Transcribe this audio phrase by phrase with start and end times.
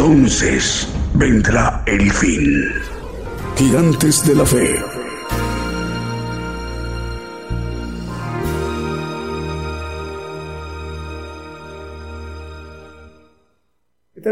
[0.00, 2.72] Entonces vendrá el fin.
[3.54, 4.76] Gigantes de la Fe.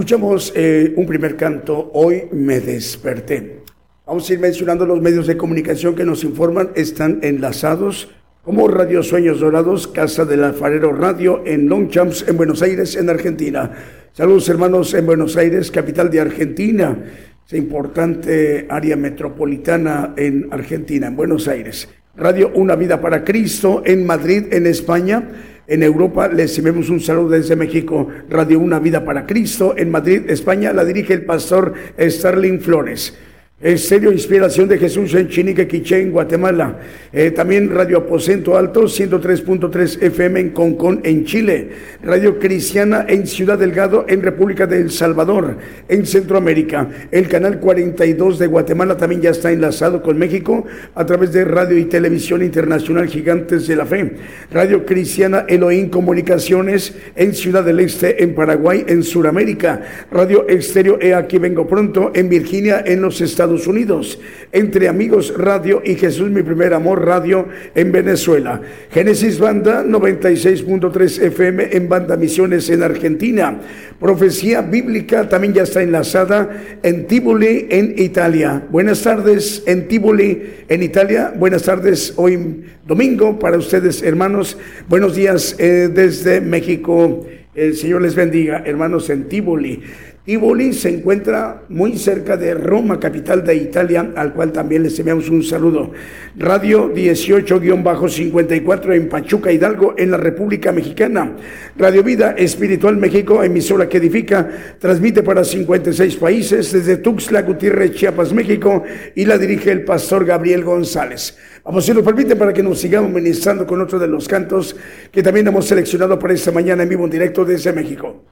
[0.07, 3.59] Escuchamos eh, un primer canto, Hoy me desperté.
[4.05, 8.09] Vamos a ir mencionando los medios de comunicación que nos informan, están enlazados
[8.41, 13.69] como Radio Sueños Dorados, Casa del Alfarero Radio en Longchamps, en Buenos Aires, en Argentina.
[14.13, 16.97] Saludos hermanos en Buenos Aires, capital de Argentina,
[17.45, 21.89] es importante área metropolitana en Argentina, en Buenos Aires.
[22.15, 25.56] Radio Una Vida para Cristo en Madrid, en España.
[25.69, 28.07] En Europa les enviamos un saludo desde México.
[28.29, 30.71] Radio Una Vida para Cristo en Madrid, España.
[30.71, 33.13] La dirige el pastor Starling Flores.
[33.59, 36.77] Estéreo Inspiración de Jesús en Chinique, Quiché, en Guatemala.
[37.11, 41.69] Eh, también Radio Aposento Alto, 103.3 FM en Concón, en Chile.
[42.03, 45.57] Radio Cristiana en Ciudad Delgado, en República del Salvador,
[45.89, 46.87] en Centroamérica.
[47.09, 51.79] El canal 42 de Guatemala también ya está enlazado con México a través de Radio
[51.79, 54.17] y Televisión Internacional Gigantes de la Fe.
[54.51, 59.81] Radio Cristiana Elohim Comunicaciones en Ciudad del Este, en Paraguay, en Sudamérica.
[60.11, 64.19] Radio Estéreo E Aquí Vengo Pronto, en Virginia, en los Estados Unidos,
[64.51, 68.61] entre Amigos Radio y Jesús Mi Primer Amor Radio en Venezuela.
[68.91, 73.59] Génesis Banda 96.3 FM en Banda Misiones en Argentina.
[73.99, 76.49] Profecía Bíblica también ya está enlazada
[76.83, 78.63] en Tivoli en Italia.
[78.69, 81.33] Buenas tardes en Tivoli en Italia.
[81.35, 84.57] Buenas tardes hoy domingo para ustedes hermanos.
[84.89, 87.25] Buenos días eh, desde México.
[87.55, 89.81] El Señor les bendiga, hermanos en Tivoli.
[90.27, 95.29] Tivoli se encuentra muy cerca de Roma, capital de Italia, al cual también les enviamos
[95.29, 95.93] un saludo.
[96.35, 101.33] Radio 18-54 en Pachuca, Hidalgo, en la República Mexicana.
[101.77, 108.33] Radio Vida Espiritual México, emisora que edifica, transmite para 56 países desde Tuxtla Gutiérrez, Chiapas,
[108.33, 108.83] México,
[109.15, 111.37] y la dirige el pastor Gabriel González.
[111.63, 114.75] Vamos, si nos permite, para que nos sigamos ministrando con otro de los cantos
[115.09, 118.25] que también hemos seleccionado para esta mañana en vivo en directo desde México.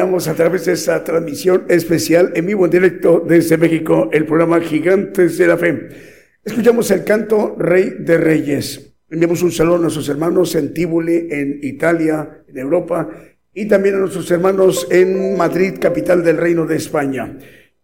[0.00, 5.36] A través de esta transmisión especial en vivo en directo desde México, el programa Gigantes
[5.38, 5.88] de la Fe.
[6.44, 8.94] Escuchamos el canto Rey de Reyes.
[9.10, 13.08] Enviamos un saludo a nuestros hermanos en Tíbuli, en Italia, en Europa,
[13.52, 17.36] y también a nuestros hermanos en Madrid, capital del Reino de España.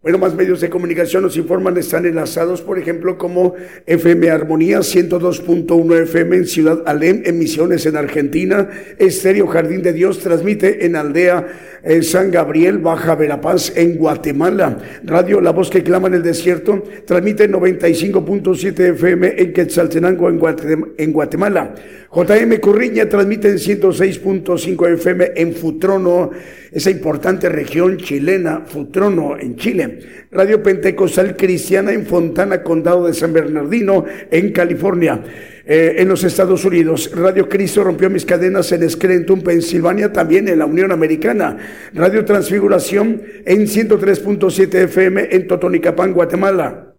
[0.05, 3.55] Bueno, más medios de comunicación nos informan, están enlazados, por ejemplo, como
[3.87, 8.69] FM Armonía 102.1 FM en Ciudad Alem, en Misiones en Argentina,
[8.99, 14.79] Estéreo Jardín de Dios transmite en Aldea eh, San Gabriel, Baja Verapaz, en Guatemala.
[15.05, 21.75] Radio La Voz que clama en el desierto transmite 95.7 FM en Quetzaltenango, en Guatemala.
[22.15, 26.31] JM Curriña transmite en 106.5 FM en Futrono,
[26.71, 29.99] esa importante región chilena, Futrono, en Chile.
[30.31, 35.23] Radio Pentecostal Cristiana en Fontana, Condado de San Bernardino, en California.
[35.67, 37.11] Eh, en los Estados Unidos.
[37.15, 41.57] Radio Cristo rompió mis cadenas en Scranton, Pensilvania, también en la Unión Americana.
[41.95, 46.94] Radio Transfiguración en 103.7 FM en Totonicapán, Guatemala.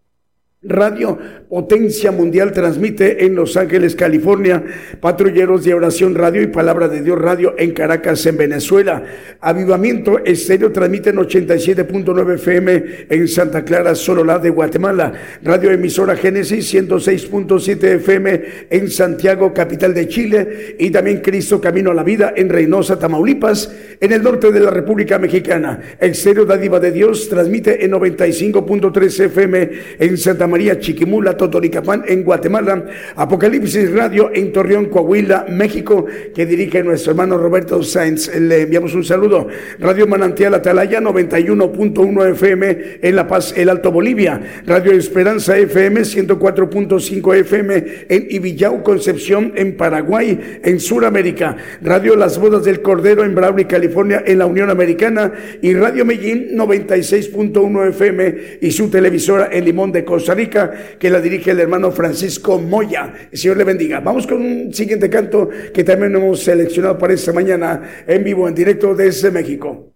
[0.68, 1.18] Radio
[1.50, 4.64] Potencia Mundial transmite en Los Ángeles, California,
[5.00, 9.04] Patrulleros de Oración Radio y Palabra de Dios Radio en Caracas, en Venezuela.
[9.40, 15.14] Avivamiento Estéreo transmite en 87.9 FM en Santa Clara, Sololá de Guatemala.
[15.44, 20.76] Radio Emisora Génesis 106.7 FM en Santiago, capital de Chile.
[20.80, 24.72] Y también Cristo Camino a la Vida en Reynosa, Tamaulipas, en el norte de la
[24.72, 25.80] República Mexicana.
[26.00, 32.86] Estéreo Dádiva de Dios transmite en 95.3 FM en Santa María Chiquimula, Totoricapán, en Guatemala,
[33.16, 38.34] Apocalipsis Radio en Torreón, Coahuila, México, que dirige nuestro hermano Roberto Sainz.
[38.36, 39.48] Le enviamos un saludo.
[39.80, 44.42] Radio Manantial Atalaya, 91.1 FM en La Paz, el Alto Bolivia.
[44.66, 51.58] Radio Esperanza FM, 104.5 FM en Ibillau, Concepción, en Paraguay, en Sudamérica.
[51.82, 55.34] Radio Las Bodas del Cordero en Brawley, California, en la Unión Americana.
[55.62, 61.20] Y Radio Medellín, 96.1 FM y su televisora en Limón de Costa Rica que la
[61.20, 63.14] dirige el hermano Francisco Moya.
[63.32, 64.00] El Señor le bendiga.
[64.00, 68.56] Vamos con un siguiente canto que también hemos seleccionado para esta mañana en vivo, en
[68.56, 69.95] directo desde México.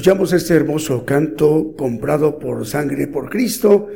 [0.00, 3.88] Escuchamos este hermoso canto comprado por sangre por Cristo.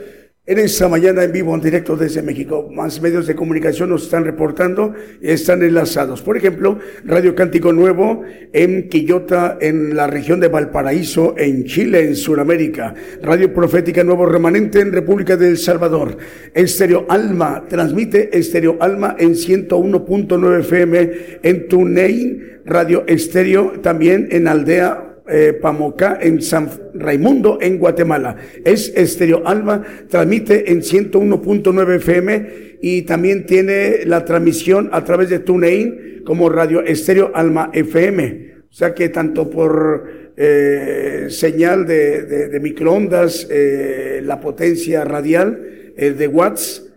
[0.44, 4.26] En esta mañana en vivo, en directo desde México, más medios de comunicación nos están
[4.26, 6.20] reportando y están enlazados.
[6.20, 12.16] Por ejemplo, Radio Cántico Nuevo en Quillota, en la región de Valparaíso, en Chile, en
[12.16, 12.92] Sudamérica.
[13.22, 16.18] Radio Profética Nuevo Remanente en República del Salvador.
[16.52, 21.10] Estéreo Alma, transmite Estéreo Alma en 101.9 FM
[21.42, 22.60] en TuneIn.
[22.66, 25.03] Radio Estéreo también en Aldea
[25.36, 28.36] eh, Pamocá en San Raimundo en Guatemala.
[28.64, 35.40] Es Estéreo Alma, transmite en 101.9 FM y también tiene la transmisión a través de
[35.40, 38.54] TuneIn como Radio Estéreo Alma FM.
[38.70, 45.60] O sea que tanto por eh, señal de, microondas, eh, la potencia radial
[45.96, 46.92] de watts,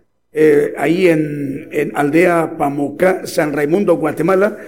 [0.77, 4.59] ahí en, en Aldea Pamocá, San Raimundo, Guatemala,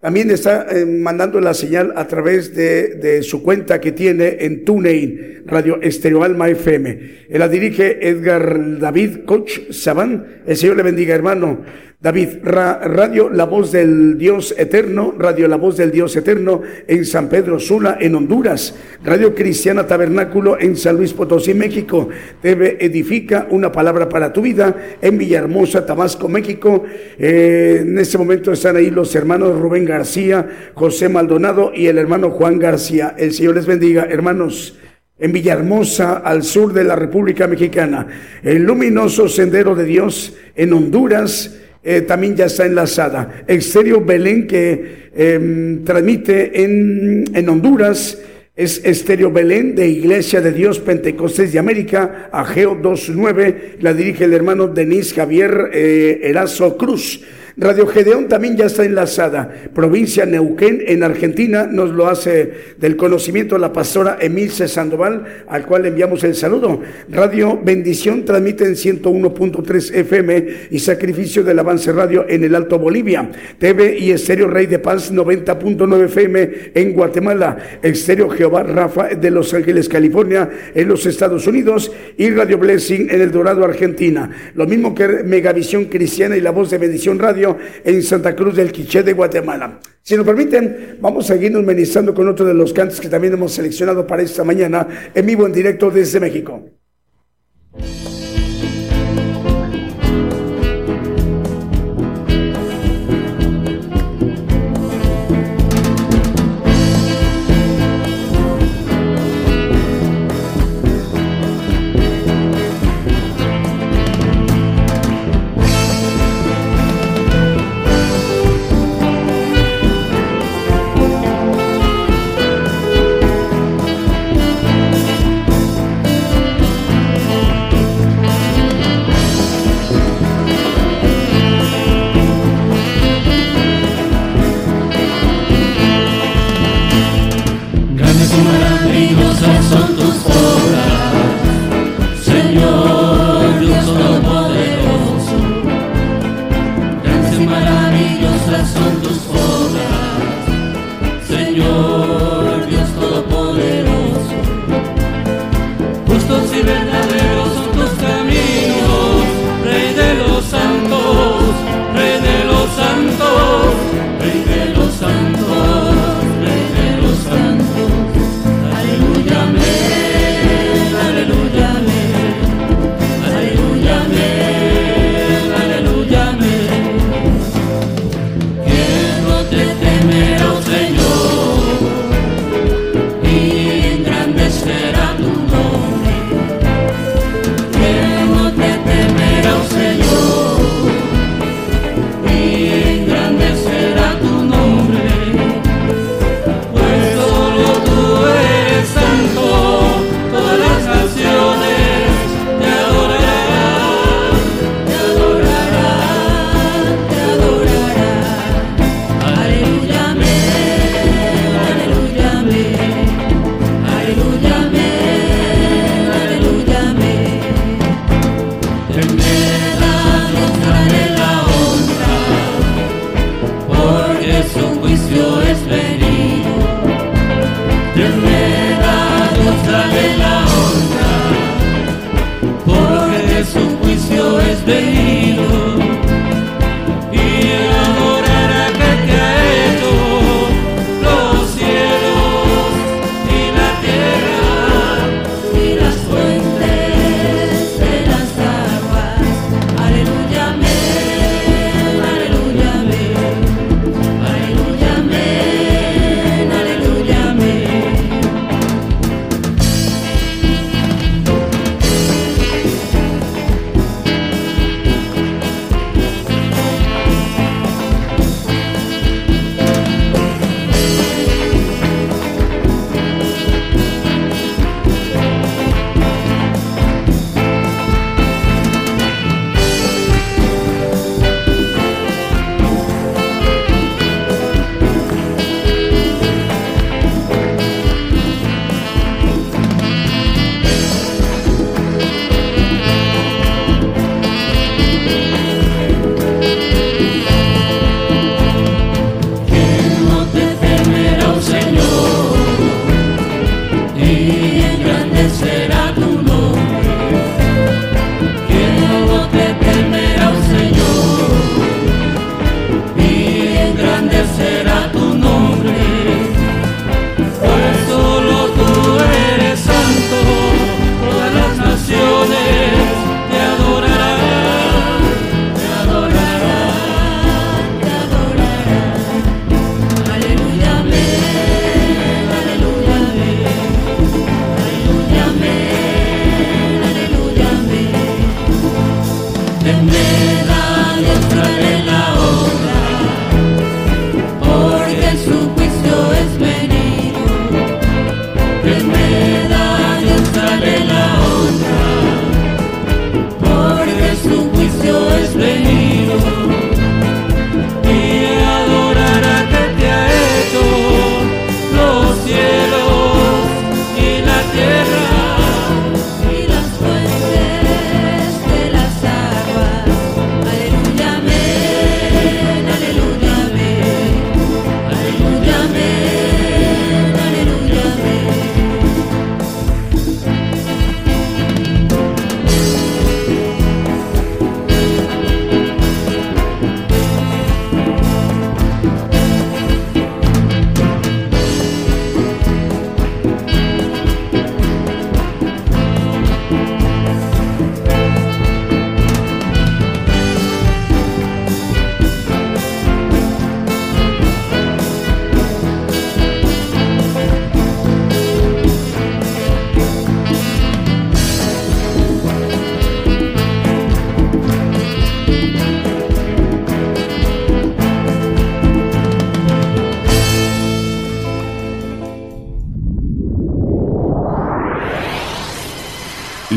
[0.00, 4.64] también está eh, mandando la señal a través de, de, su cuenta que tiene en
[4.64, 7.26] TuneIn, Radio Estéreo Alma FM.
[7.28, 10.42] Él la dirige Edgar David Coach Sabán.
[10.46, 11.60] El Señor le bendiga, hermano.
[12.02, 17.28] David, Radio La Voz del Dios Eterno, Radio La Voz del Dios Eterno en San
[17.28, 22.08] Pedro Sula, en Honduras, Radio Cristiana Tabernáculo en San Luis Potosí, México,
[22.40, 26.84] TV Edifica, una palabra para tu vida en Villahermosa, Tabasco, México.
[27.18, 32.30] Eh, en este momento están ahí los hermanos Rubén García, José Maldonado y el hermano
[32.30, 33.14] Juan García.
[33.18, 34.78] El Señor les bendiga, hermanos
[35.18, 38.06] en Villahermosa, al sur de la República Mexicana,
[38.42, 43.44] el luminoso sendero de Dios en Honduras, eh, también ya está enlazada.
[43.46, 48.18] Estéreo Belén que em, transmite en, en Honduras
[48.56, 54.34] es Estéreo Belén de Iglesia de Dios Pentecostés de América, Ageo 29, la dirige el
[54.34, 57.22] hermano Denis Javier eh, Erazo Cruz.
[57.60, 59.52] Radio Gedeón también ya está enlazada.
[59.74, 65.82] Provincia Neuquén en Argentina nos lo hace del conocimiento la pastora Emilce Sandoval, al cual
[65.82, 66.80] le enviamos el saludo.
[67.10, 73.30] Radio Bendición transmite en 101.3 FM y Sacrificio del Avance Radio en el Alto Bolivia.
[73.58, 77.58] TV y Estéreo Rey de Paz 90.9 FM en Guatemala.
[77.82, 83.20] Estéreo Jehová Rafa de Los Ángeles, California en los Estados Unidos y Radio Blessing en
[83.20, 84.30] El Dorado, Argentina.
[84.54, 87.49] Lo mismo que Megavisión Cristiana y La Voz de Bendición Radio
[87.84, 89.80] en Santa Cruz del Quiché de Guatemala.
[90.02, 93.52] Si nos permiten, vamos a seguir ministrando con otro de los cantos que también hemos
[93.52, 96.62] seleccionado para esta mañana en vivo en directo desde México.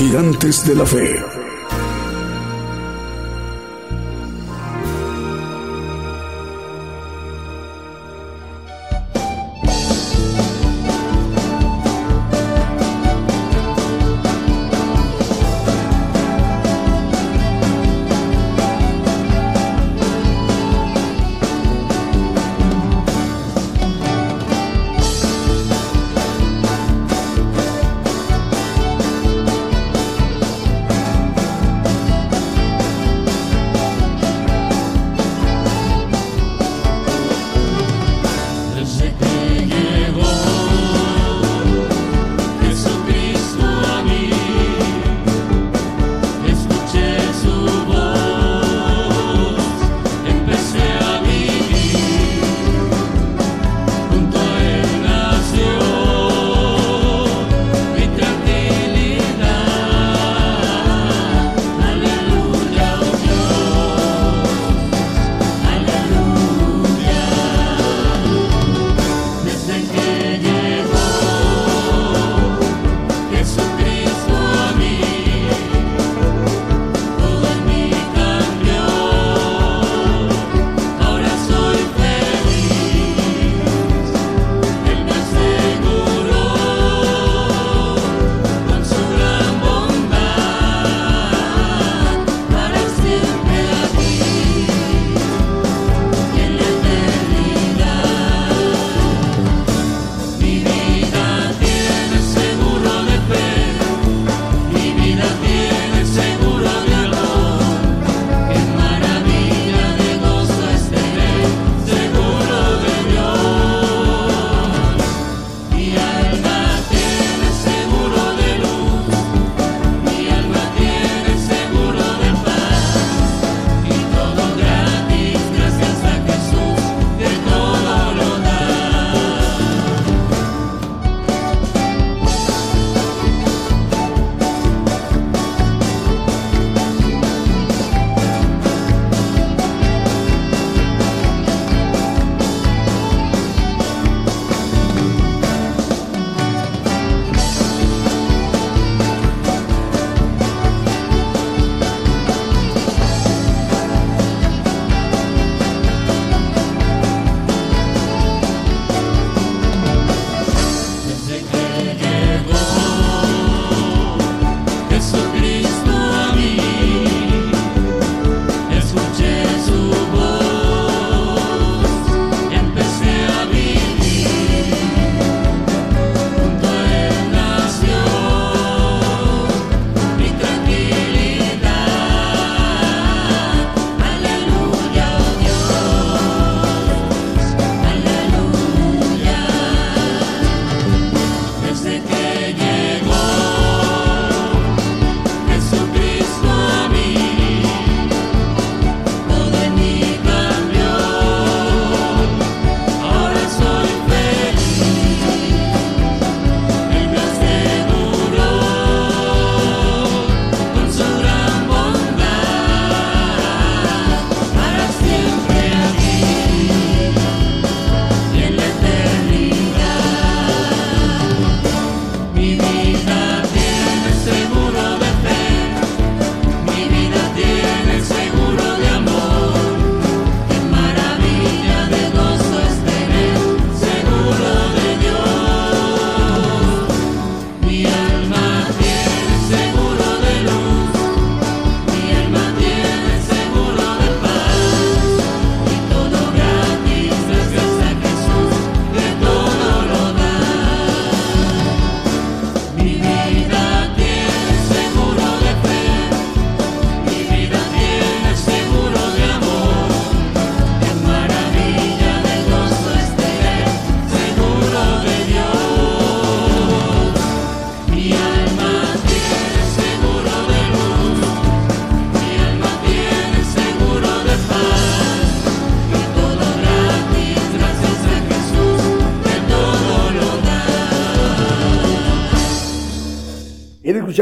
[0.00, 1.49] Gigantes de la Fe.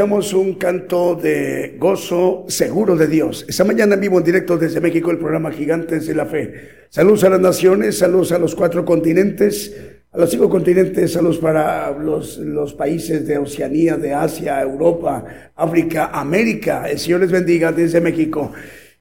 [0.01, 3.45] Un canto de gozo seguro de Dios.
[3.49, 6.85] Esta mañana en vivo en directo desde México el programa Gigantes de la Fe.
[6.89, 9.75] Saludos a las naciones, saludos a los cuatro continentes,
[10.13, 16.11] a los cinco continentes, saludos para los, los países de Oceanía, de Asia, Europa, África,
[16.13, 16.89] América.
[16.89, 18.53] El Señor les bendiga desde México.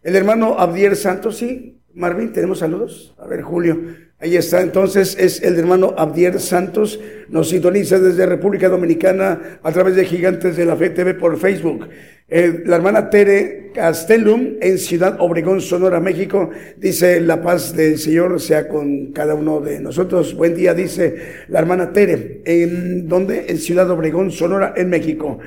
[0.03, 3.15] El hermano Abdiel Santos, sí, Marvin, ¿tenemos saludos?
[3.19, 4.08] A ver, Julio.
[4.21, 6.99] Ahí está, entonces es el hermano Abdiel Santos,
[7.29, 11.87] nos sintoniza desde República Dominicana a través de Gigantes de la Fe TV por Facebook.
[12.29, 18.41] Eh, la hermana Tere Castellum en Ciudad Obregón, Sonora, México, dice la paz del Señor
[18.41, 20.35] sea con cada uno de nosotros.
[20.35, 21.15] Buen día, dice
[21.47, 22.43] la hermana Tere.
[22.45, 23.47] ¿En dónde?
[23.49, 25.39] En Ciudad Obregón, Sonora, en México.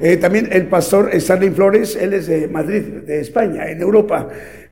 [0.00, 4.28] Eh, también el pastor Starling Flores, él es de Madrid, de España, en Europa.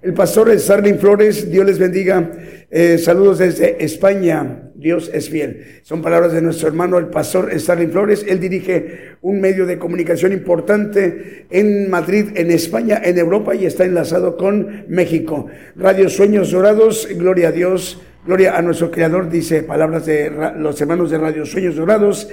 [0.06, 2.30] El pastor Starling Flores, Dios les bendiga.
[2.70, 4.70] Eh, saludos desde España.
[4.76, 5.80] Dios es fiel.
[5.82, 8.24] Son palabras de nuestro hermano, el pastor Starling Flores.
[8.28, 13.84] Él dirige un medio de comunicación importante en Madrid, en España, en Europa y está
[13.84, 15.48] enlazado con México.
[15.74, 21.10] Radio Sueños Dorados, gloria a Dios, gloria a nuestro Creador, dice palabras de los hermanos
[21.10, 22.28] de Radio Sueños Dorados.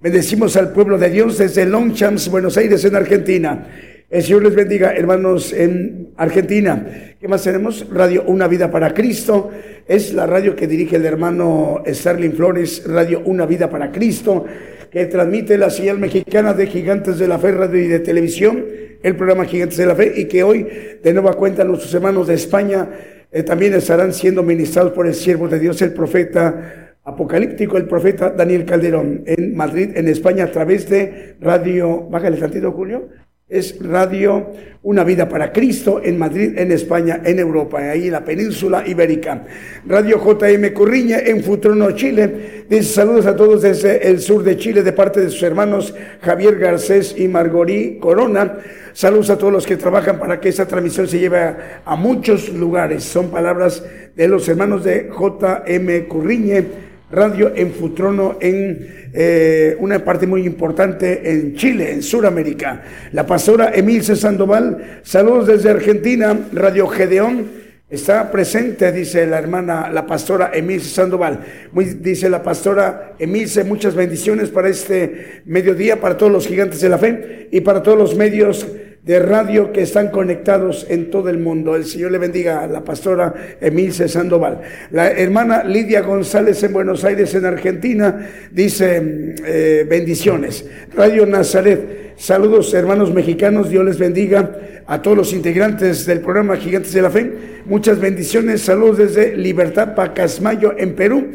[0.00, 3.66] Bendecimos al pueblo de Dios desde Longchamps, Buenos Aires, en Argentina.
[4.10, 7.14] El Señor les bendiga, hermanos, en Argentina.
[7.20, 7.86] ¿Qué más tenemos?
[7.92, 9.50] Radio Una Vida para Cristo.
[9.86, 14.46] Es la radio que dirige el hermano Starling Flores, Radio Una Vida para Cristo,
[14.90, 18.64] que transmite la señal mexicana de Gigantes de la Fe, radio y de televisión,
[19.02, 20.66] el programa Gigantes de la Fe, y que hoy,
[21.02, 22.88] de nueva cuenta, nuestros hermanos de España
[23.30, 28.30] eh, también estarán siendo ministrados por el siervo de Dios, el profeta apocalíptico, el profeta
[28.30, 33.08] Daniel Calderón, en Madrid, en España, a través de Radio, bájale tantito, Julio,
[33.48, 34.48] es Radio
[34.82, 39.46] Una Vida para Cristo en Madrid, en España, en Europa, ahí en la península ibérica.
[39.86, 42.64] Radio JM Curriña en Futrono, Chile.
[42.68, 46.58] Dice saludos a todos desde el sur de Chile de parte de sus hermanos Javier
[46.58, 48.58] Garcés y Margorí Corona.
[48.92, 51.38] Saludos a todos los que trabajan para que esta transmisión se lleve
[51.84, 53.02] a, muchos lugares.
[53.04, 53.82] Son palabras
[54.14, 61.30] de los hermanos de JM Curriñe radio en Futrono en eh, una parte muy importante
[61.30, 62.82] en Chile, en Sudamérica.
[63.12, 67.68] La pastora Emilce Sandoval, saludos desde Argentina, Radio Gedeón.
[67.90, 71.40] Está presente, dice la hermana, la pastora Emilce Sandoval.
[71.72, 76.88] Muy, dice la pastora Emilce, muchas bendiciones para este mediodía, para todos los gigantes de
[76.90, 78.66] la fe y para todos los medios
[79.02, 81.76] de radio que están conectados en todo el mundo.
[81.76, 84.60] El Señor le bendiga a la pastora Emilce Sandoval.
[84.90, 90.66] La hermana Lidia González en Buenos Aires, en Argentina, dice eh, bendiciones.
[90.94, 96.92] Radio Nazaret, saludos hermanos mexicanos, Dios les bendiga a todos los integrantes del programa Gigantes
[96.92, 97.32] de la Fe.
[97.66, 101.26] Muchas bendiciones, saludos desde Libertad Pacasmayo en Perú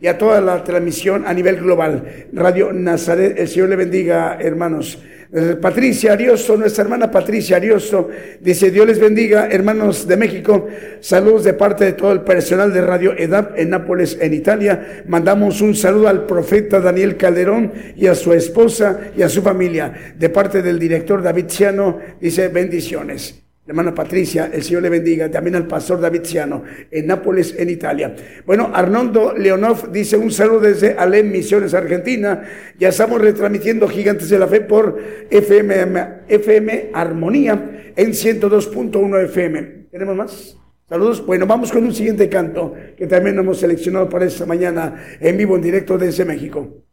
[0.00, 2.26] y a toda la transmisión a nivel global.
[2.32, 5.02] Radio Nazaret, el Señor le bendiga, hermanos.
[5.30, 8.08] Eh, Patricia Ariosto, nuestra hermana Patricia Ariosto,
[8.40, 10.68] dice, Dios les bendiga, hermanos de México,
[11.00, 15.04] saludos de parte de todo el personal de Radio EDAP en Nápoles, en Italia.
[15.06, 20.14] Mandamos un saludo al profeta Daniel Calderón y a su esposa y a su familia.
[20.16, 25.54] De parte del director David Ciano, dice, bendiciones hermana Patricia, el Señor le bendiga, también
[25.54, 28.16] al pastor David Ciano, en Nápoles, en Italia.
[28.46, 32.42] Bueno, Arnoldo Leonov dice un saludo desde Alem Misiones, Argentina.
[32.78, 34.98] Ya estamos retransmitiendo Gigantes de la Fe por
[35.30, 39.60] FM, FM Armonía en 102.1 FM.
[39.90, 40.56] ¿Tenemos más?
[40.88, 41.24] Saludos.
[41.26, 45.56] Bueno, vamos con un siguiente canto que también hemos seleccionado para esta mañana en vivo,
[45.56, 46.87] en directo desde México.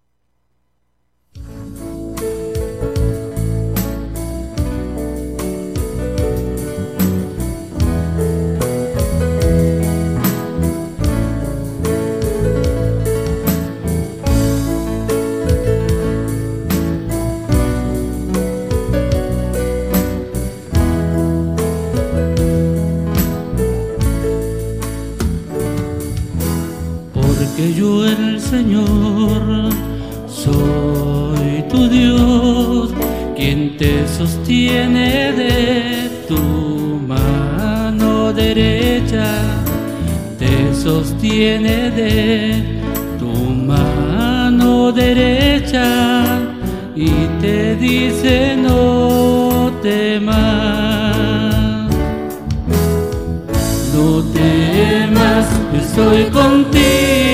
[27.74, 29.72] Yo el Señor.
[30.28, 32.89] Soy tu Dios,
[33.36, 36.39] quien te sostiene de tu
[37.07, 39.26] mano derecha,
[40.38, 42.63] te sostiene de
[43.18, 46.26] tu mano derecha
[46.95, 47.09] y
[47.41, 50.36] te dice no temas,
[53.93, 57.25] no temas, estoy contigo.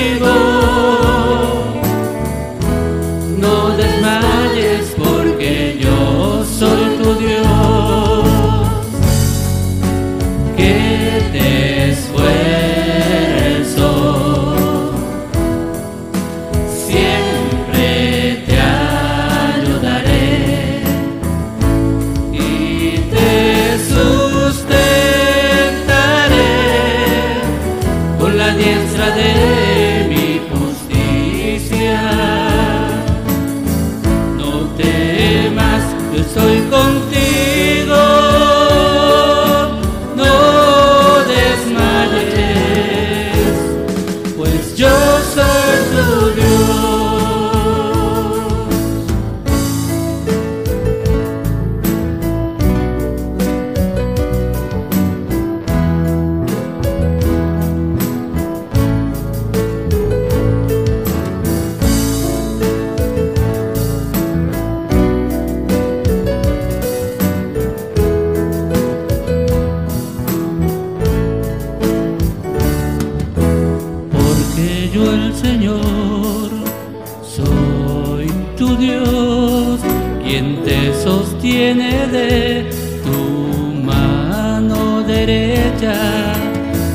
[80.92, 82.70] Te sostiene de
[83.02, 85.94] tu mano derecha,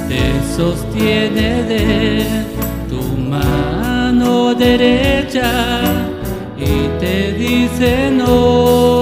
[0.08, 0.22] te
[0.56, 2.26] sostiene de
[2.90, 5.52] tu mano derecha
[6.58, 8.97] y te dice no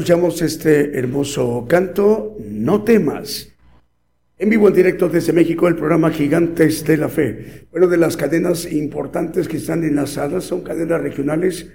[0.00, 3.52] escuchamos este hermoso canto, No temas.
[4.38, 7.66] En vivo en directo desde México, el programa Gigantes de la Fe.
[7.70, 11.68] Bueno, de las cadenas importantes que están enlazadas, son cadenas regionales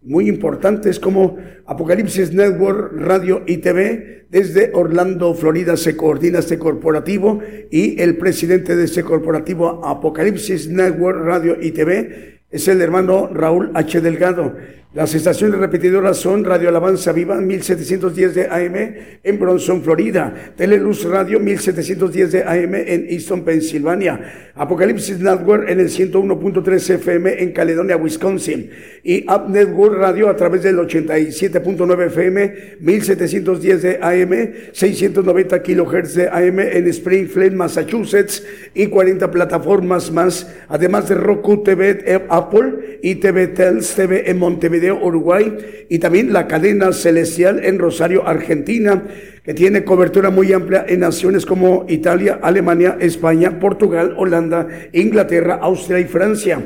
[0.00, 4.26] muy importantes como Apocalipsis Network, Radio y TV.
[4.30, 11.20] Desde Orlando, Florida, se coordina este corporativo y el presidente de este corporativo Apocalipsis Network,
[11.24, 14.02] Radio y TV es el hermano Raúl H.
[14.02, 14.54] Delgado.
[14.94, 21.40] Las estaciones repetidoras son Radio Alabanza Viva 1710 de AM en Bronson, Florida, Teleluz Radio
[21.40, 28.68] 1710 de AM en Easton, Pensilvania, Apocalipsis Network en el 101.3 FM en Caledonia, Wisconsin.
[29.02, 36.28] Y Up Network Radio a través del 87.9 FM 1710 de AM, 690 kilohertz de
[36.28, 43.14] AM en Springfield, Massachusetts y 40 plataformas más, además de Roku TV, eh, Apple y
[43.14, 49.04] TV Tels TV en Montevideo, Uruguay y también la cadena celestial en Rosario, Argentina,
[49.44, 56.00] que tiene cobertura muy amplia en naciones como Italia, Alemania, España, Portugal, Holanda, Inglaterra, Austria
[56.00, 56.62] y Francia.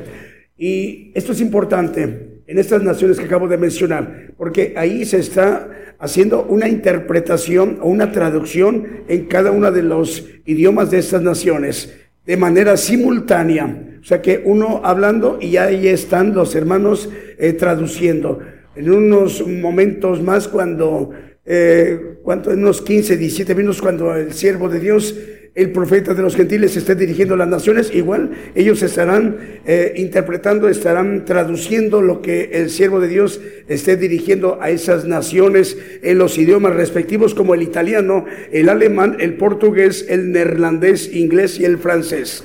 [0.57, 5.69] Y esto es importante en estas naciones que acabo de mencionar, porque ahí se está
[5.99, 11.93] haciendo una interpretación o una traducción en cada uno de los idiomas de estas naciones
[12.27, 13.99] de manera simultánea.
[14.01, 17.09] O sea que uno hablando y ahí están los hermanos
[17.39, 18.41] eh, traduciendo.
[18.74, 21.11] En unos momentos más, cuando,
[21.45, 25.14] eh, cuando, en unos 15, 17 minutos, cuando el siervo de Dios,
[25.57, 31.24] el profeta de los gentiles, esté dirigiendo las naciones, igual ellos estarán eh, interpretando, estarán
[31.24, 36.74] traduciendo lo que el siervo de Dios esté dirigiendo a esas naciones en los idiomas
[36.74, 42.44] respectivos, como el italiano, el alemán, el portugués, el neerlandés, inglés y el francés.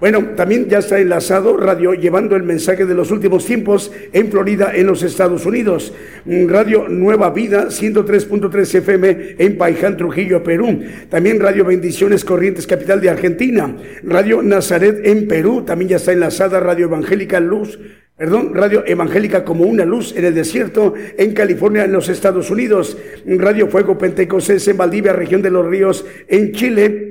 [0.00, 4.72] Bueno, también ya está enlazado radio llevando el mensaje de los últimos tiempos en Florida,
[4.74, 5.92] en los Estados Unidos.
[6.24, 10.80] Mm, Radio Nueva Vida, 103.3 FM en Paiján, Trujillo, Perú.
[11.10, 13.76] También Radio Bendiciones Corrientes, capital de Argentina.
[14.02, 17.78] Radio Nazaret en Perú, también ya está enlazada Radio Evangélica Luz.
[18.16, 22.96] Perdón, Radio Evangélica como una luz en el desierto en California, en los Estados Unidos.
[23.26, 27.09] Radio Fuego Pentecostés en Valdivia, región de los ríos en Chile.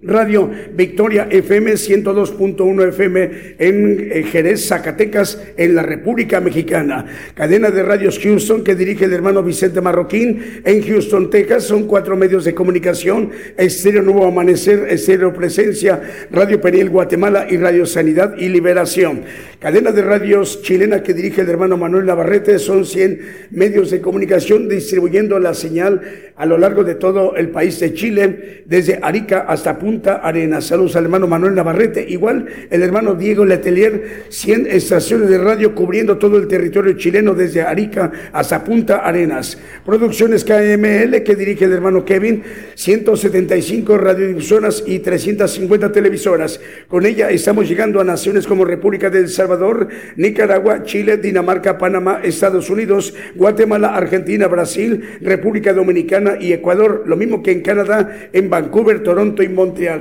[0.00, 7.04] Radio Victoria FM 102.1 FM en eh, Jerez, Zacatecas, en la República Mexicana.
[7.34, 11.64] Cadena de radios Houston que dirige el hermano Vicente Marroquín en Houston, Texas.
[11.64, 13.30] Son cuatro medios de comunicación.
[13.56, 19.22] Estéreo Nuevo Amanecer, Estéreo Presencia, Radio Periel Guatemala y Radio Sanidad y Liberación.
[19.58, 22.60] Cadena de radios chilena que dirige el hermano Manuel Navarrete.
[22.60, 26.02] Son 100 medios de comunicación distribuyendo la señal
[26.36, 30.66] a lo largo de todo el país de Chile, desde Arica hasta Punta Arenas.
[30.66, 32.04] Saludos al hermano Manuel Navarrete.
[32.06, 37.62] Igual el hermano Diego Letelier, 100 estaciones de radio cubriendo todo el territorio chileno desde
[37.62, 39.56] Arica hasta Punta Arenas.
[39.86, 42.42] Producciones KML que dirige el hermano Kevin,
[42.74, 46.60] 175 radiodifusoras y 350 televisoras.
[46.86, 52.68] Con ella estamos llegando a naciones como República del Salvador, Nicaragua, Chile, Dinamarca, Panamá, Estados
[52.68, 57.04] Unidos, Guatemala, Argentina, Brasil, República Dominicana y Ecuador.
[57.06, 59.48] Lo mismo que en Canadá, en Vancouver, Toronto y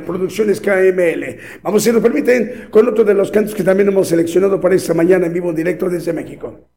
[0.05, 1.37] Producciones KML.
[1.61, 4.93] Vamos, si nos permiten, con otro de los cantos que también hemos seleccionado para esta
[4.93, 6.69] mañana en vivo directo desde México.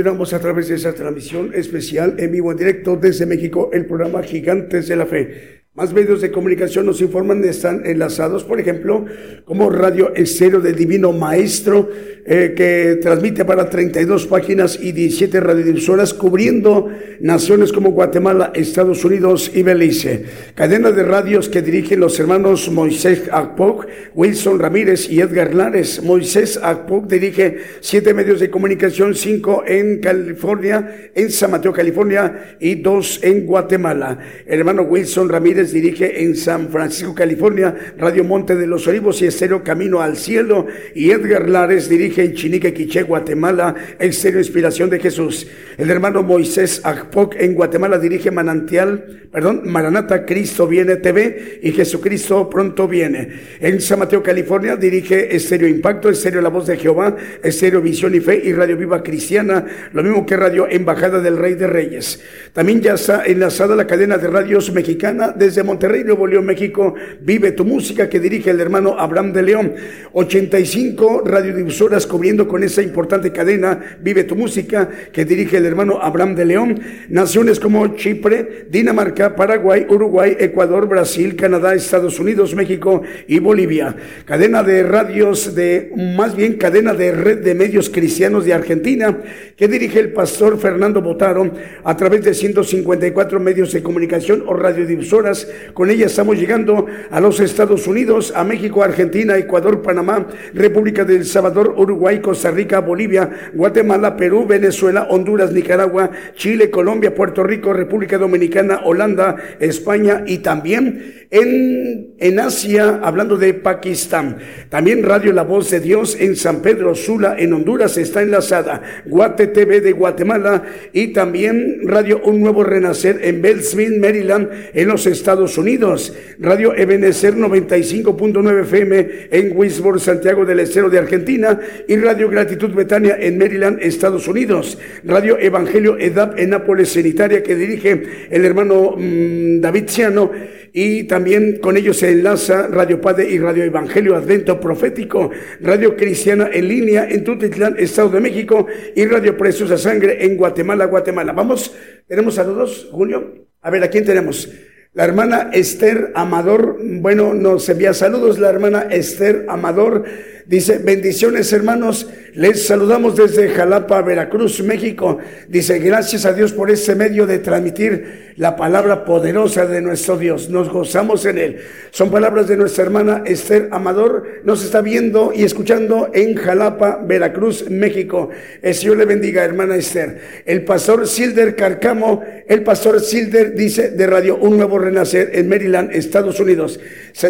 [0.00, 4.88] A través de esa transmisión especial en vivo en directo desde México, el programa Gigantes
[4.88, 5.60] de la Fe.
[5.74, 9.04] Más medios de comunicación nos informan, están enlazados, por ejemplo,
[9.44, 11.90] como Radio Estéreo del Divino Maestro,
[12.24, 16.88] eh, que transmite para 32 páginas y 17 radiodifusoras, cubriendo
[17.20, 20.24] naciones como Guatemala, Estados Unidos y Belice.
[20.54, 26.02] Cadena de radios que dirigen los hermanos Moisés Akpok, Wilson Ramírez y Edgar Lares.
[26.02, 32.76] Moisés Akpok dirige siete medios de comunicación, cinco en California, en San Mateo, California, y
[32.76, 34.18] dos en Guatemala.
[34.46, 39.26] El hermano Wilson Ramírez dirige en San Francisco, California, Radio Monte de los Olivos y
[39.26, 40.66] Estéreo Camino al Cielo.
[40.94, 45.46] Y Edgar Lares dirige en Chinique, Quiché, Guatemala, Estéreo Inspiración de Jesús.
[45.76, 52.48] El hermano Moisés Akpok en Guatemala dirige Manantial, perdón, Maranata, Cristo viene TV y Jesucristo
[52.48, 53.28] pronto viene.
[53.60, 58.20] En San Mateo, California dirige Estéreo Impacto, Estéreo La Voz de Jehová, Estéreo Visión y
[58.20, 62.22] Fe y Radio Viva Cristiana, lo mismo que Radio Embajada del Rey de Reyes.
[62.54, 66.94] También ya está enlazada la cadena de radios mexicana de desde Monterrey, Nuevo León, México,
[67.22, 69.74] Vive tu música que dirige el hermano Abraham de León.
[70.12, 76.36] 85 radiodifusoras cubriendo con esa importante cadena Vive tu música que dirige el hermano Abraham
[76.36, 76.80] de León.
[77.08, 83.96] Naciones como Chipre, Dinamarca, Paraguay, Uruguay, Ecuador, Brasil, Canadá, Estados Unidos, México y Bolivia.
[84.24, 89.18] Cadena de radios de, más bien cadena de red de medios cristianos de Argentina
[89.56, 91.50] que dirige el pastor Fernando Botaro
[91.84, 97.40] a través de 154 medios de comunicación o radiodifusoras con ella estamos llegando a los
[97.40, 104.16] Estados Unidos, a México, Argentina, Ecuador, Panamá, República del Salvador, Uruguay, Costa Rica, Bolivia, Guatemala,
[104.16, 112.14] Perú, Venezuela, Honduras, Nicaragua, Chile, Colombia, Puerto Rico, República Dominicana, Holanda, España y también en,
[112.18, 114.38] en Asia, hablando de Pakistán.
[114.68, 118.82] También Radio La Voz de Dios en San Pedro Sula, en Honduras, está enlazada.
[119.06, 125.06] Guate TV de Guatemala y también Radio Un Nuevo Renacer en Beltsville, Maryland, en los
[125.06, 126.12] Estados Unidos.
[126.40, 131.60] Radio Ebenecer 95.9 FM en Wisborne, Santiago del Estero de Argentina.
[131.86, 134.78] Y Radio Gratitud Betania en Maryland, Estados Unidos.
[135.04, 140.30] Radio Evangelio EDAP en Nápoles, Sanitaria, que dirige el hermano mm, David Ciano.
[140.72, 145.30] Y también con ellos se enlaza Radio Padre y Radio Evangelio Advento Profético.
[145.60, 148.66] Radio Cristiana en línea en Tutitlán, Estado de México.
[148.94, 151.32] Y Radio Preciosa Sangre en Guatemala, Guatemala.
[151.32, 151.74] Vamos,
[152.06, 153.48] tenemos saludos, Julio.
[153.62, 154.48] A ver, ¿a quién tenemos?
[154.92, 160.04] La hermana Esther Amador, bueno, nos envía saludos la hermana Esther Amador
[160.50, 165.18] Dice, bendiciones hermanos, les saludamos desde Jalapa, Veracruz, México.
[165.46, 170.48] Dice, gracias a Dios por este medio de transmitir la palabra poderosa de nuestro Dios.
[170.48, 171.56] Nos gozamos en él.
[171.90, 174.40] Son palabras de nuestra hermana Esther Amador.
[174.42, 178.30] Nos está viendo y escuchando en Jalapa, Veracruz, México.
[178.62, 180.42] El Señor le bendiga, hermana Esther.
[180.46, 185.92] El pastor Silder Carcamo, el pastor Silder dice de Radio Un Nuevo Renacer en Maryland,
[185.92, 186.80] Estados Unidos.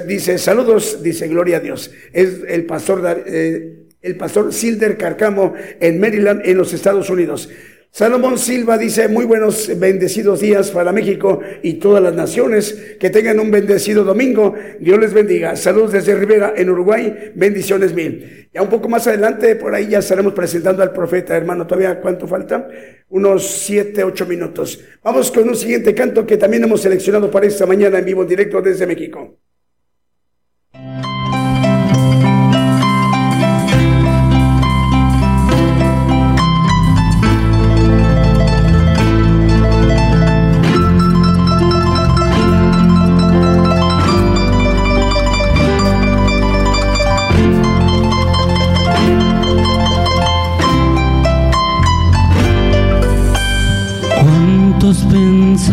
[0.06, 1.90] dice, saludos, dice, gloria a Dios.
[2.12, 7.48] Es el pastor eh, el pastor Silder Carcamo en Maryland, en los Estados Unidos.
[7.92, 12.94] Salomón Silva dice, muy buenos, bendecidos días para México y todas las naciones.
[13.00, 14.54] Que tengan un bendecido domingo.
[14.78, 15.56] Dios les bendiga.
[15.56, 17.32] Saludos desde Rivera, en Uruguay.
[17.34, 18.48] Bendiciones mil.
[18.54, 21.66] Ya un poco más adelante, por ahí ya estaremos presentando al profeta, hermano.
[21.66, 22.68] ¿Todavía cuánto falta?
[23.08, 24.80] Unos siete, ocho minutos.
[25.02, 28.62] Vamos con un siguiente canto que también hemos seleccionado para esta mañana en vivo, directo
[28.62, 29.39] desde México.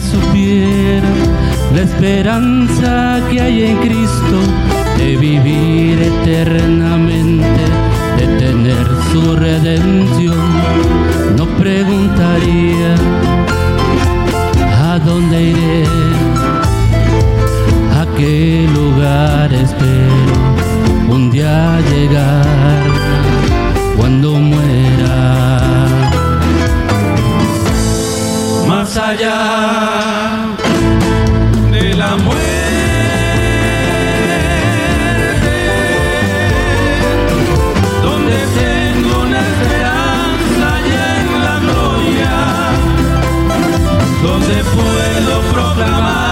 [0.00, 1.08] Supiera
[1.74, 4.38] la esperanza que hay en Cristo
[4.96, 7.62] de vivir eternamente,
[8.16, 10.38] de tener su redención,
[11.36, 12.94] no preguntaría
[14.90, 15.84] a dónde iré,
[18.00, 20.52] a qué lugar espero
[21.08, 22.61] un día llegar
[29.12, 30.46] allá
[31.70, 32.40] de la muerte,
[38.02, 42.34] donde tengo una esperanza allá en la gloria,
[44.22, 46.31] donde puedo proclamar.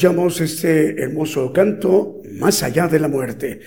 [0.00, 3.60] escuchamos este hermoso canto, Más allá de la muerte.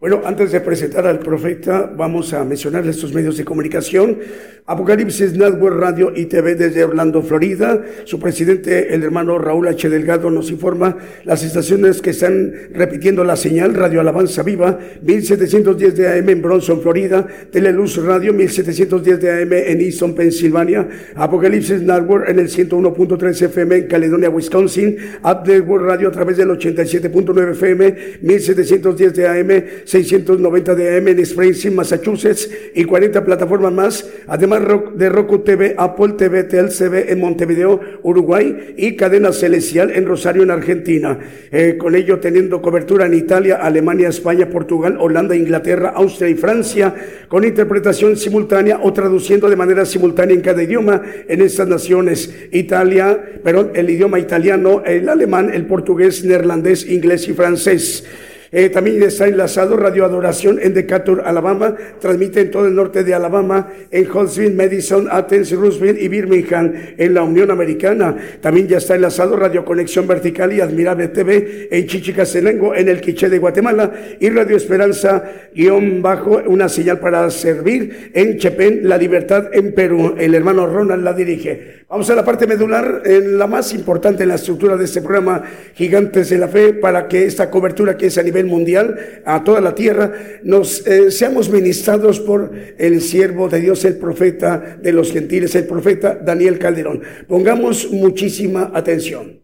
[0.00, 4.16] Bueno, antes de presentar al profeta, vamos a mencionar estos medios de comunicación.
[4.64, 7.84] Apocalipsis Network Radio y TV desde Orlando, Florida.
[8.04, 9.90] Su presidente, el hermano Raúl H.
[9.90, 13.74] Delgado, nos informa las estaciones que están repitiendo la señal.
[13.74, 17.26] Radio Alabanza Viva, 1710 de AM en Bronson, Florida.
[17.52, 20.88] Teleluz Radio, 1710 de AM en Easton, Pensilvania.
[21.14, 24.96] Apocalipsis Network en el 101.3 FM en Caledonia, Wisconsin.
[25.22, 31.18] Up Network Radio a través del 87.9 FM, 1710 de AM 690 de AM en
[31.18, 34.62] Springfield, Massachusetts y 40 plataformas más, además
[34.94, 40.52] de Roku TV, Apple TV, TLCB en Montevideo, Uruguay y Cadena Celestial en Rosario, en
[40.52, 41.18] Argentina.
[41.50, 46.94] Eh, con ello teniendo cobertura en Italia, Alemania, España, Portugal, Holanda, Inglaterra, Austria y Francia,
[47.26, 52.32] con interpretación simultánea o traduciendo de manera simultánea en cada idioma en estas naciones.
[52.52, 58.04] Italia, perdón, el idioma italiano, el alemán, el portugués, neerlandés, inglés y francés.
[58.52, 61.76] Eh, también está enlazado Radio Adoración en Decatur, Alabama.
[62.00, 67.14] Transmite en todo el norte de Alabama, en Huntsville, Madison, Athens, Roosevelt y Birmingham, en
[67.14, 68.16] la Unión Americana.
[68.40, 73.28] También ya está enlazado Radio Conexión Vertical y Admirable TV en Chichicastenango, en el Quiché
[73.28, 73.92] de Guatemala.
[74.18, 75.22] Y Radio Esperanza,
[75.54, 80.16] guion bajo, una señal para servir en Chepén, La Libertad en Perú.
[80.18, 81.84] El hermano Ronald la dirige.
[81.88, 85.42] Vamos a la parte medular, en la más importante en la estructura de este programa,
[85.74, 89.60] Gigantes de la Fe, para que esta cobertura que es a nivel mundial, a toda
[89.60, 90.12] la tierra,
[90.42, 95.64] nos eh, seamos ministrados por el siervo de Dios, el profeta de los gentiles, el
[95.64, 97.02] profeta Daniel Calderón.
[97.28, 99.40] Pongamos muchísima atención.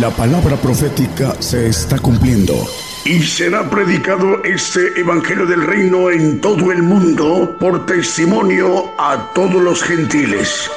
[0.00, 2.54] La palabra profética se está cumpliendo.
[3.04, 9.60] Y será predicado este Evangelio del Reino en todo el mundo por testimonio a todos
[9.60, 10.70] los gentiles.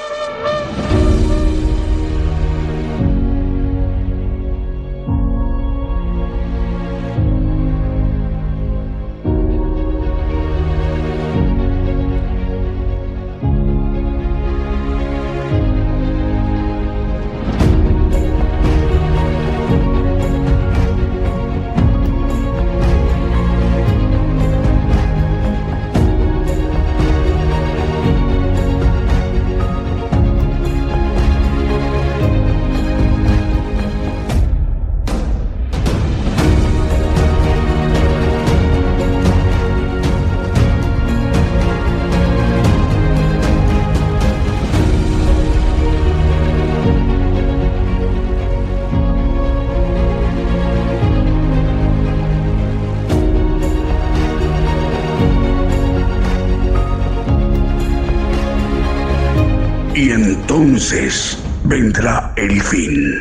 [61.67, 63.15] Vendrá el fin.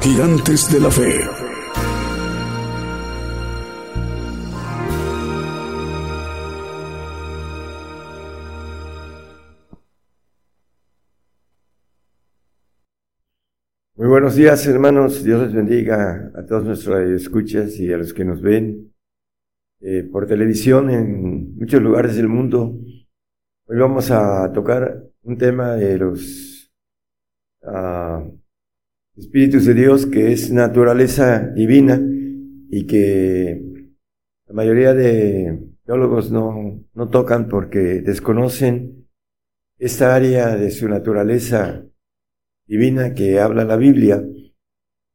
[0.00, 1.20] Gigantes de la fe.
[13.96, 15.22] Muy buenos días, hermanos.
[15.22, 18.90] Dios les bendiga a todos nuestros escuchas y a los que nos ven
[19.82, 22.74] eh, por televisión en muchos lugares del mundo.
[23.66, 26.49] Hoy vamos a tocar un tema de los
[27.62, 28.24] ah,
[29.16, 32.00] espíritus de Dios que es naturaleza divina
[32.70, 33.62] y que
[34.46, 39.08] la mayoría de teólogos no, no tocan porque desconocen
[39.78, 41.84] esta área de su naturaleza
[42.66, 44.24] divina que habla la Biblia.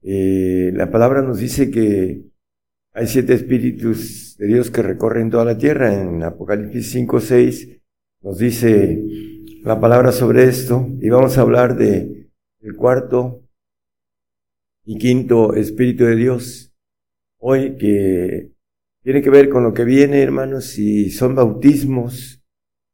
[0.02, 2.26] Eh, la palabra nos dice que
[2.94, 5.94] hay siete espíritus de Dios que recorren toda la tierra.
[5.94, 7.82] En Apocalipsis 5, 6
[8.22, 9.04] nos dice
[9.64, 12.25] la palabra sobre esto y vamos a hablar de
[12.66, 13.44] el cuarto
[14.84, 16.74] y quinto espíritu de Dios.
[17.38, 18.54] Hoy que
[19.04, 22.44] tiene que ver con lo que viene, hermanos, y son bautismos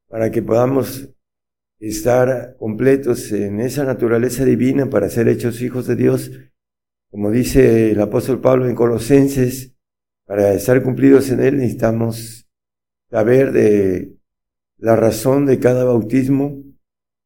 [0.10, 1.10] para que podamos
[1.80, 6.32] estar completos en esa naturaleza divina para ser hechos hijos de Dios,
[7.10, 9.74] como dice el apóstol Pablo en Colosenses,
[10.26, 12.46] para estar cumplidos en él necesitamos
[13.10, 14.18] saber de
[14.78, 16.62] la razón de cada bautismo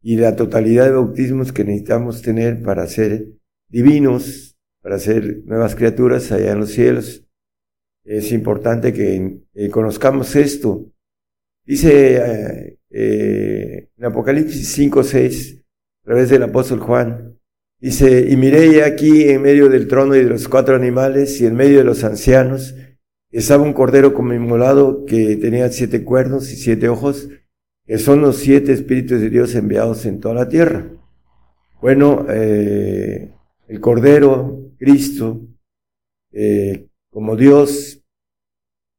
[0.07, 3.25] y la totalidad de bautismos que necesitamos tener para ser
[3.69, 7.25] divinos, para ser nuevas criaturas allá en los cielos.
[8.03, 10.85] Es importante que eh, conozcamos esto.
[11.65, 15.63] Dice eh, eh, en Apocalipsis 5, 6,
[16.03, 17.39] a través del apóstol Juan,
[17.79, 21.55] dice, y miré aquí en medio del trono y de los cuatro animales y en
[21.55, 22.75] medio de los ancianos,
[23.31, 27.27] estaba un cordero como inmolado que tenía siete cuernos y siete ojos,
[27.85, 30.89] que son los siete espíritus de Dios enviados en toda la tierra.
[31.81, 33.33] Bueno, eh,
[33.67, 35.47] el cordero, Cristo,
[36.31, 38.03] eh, como Dios,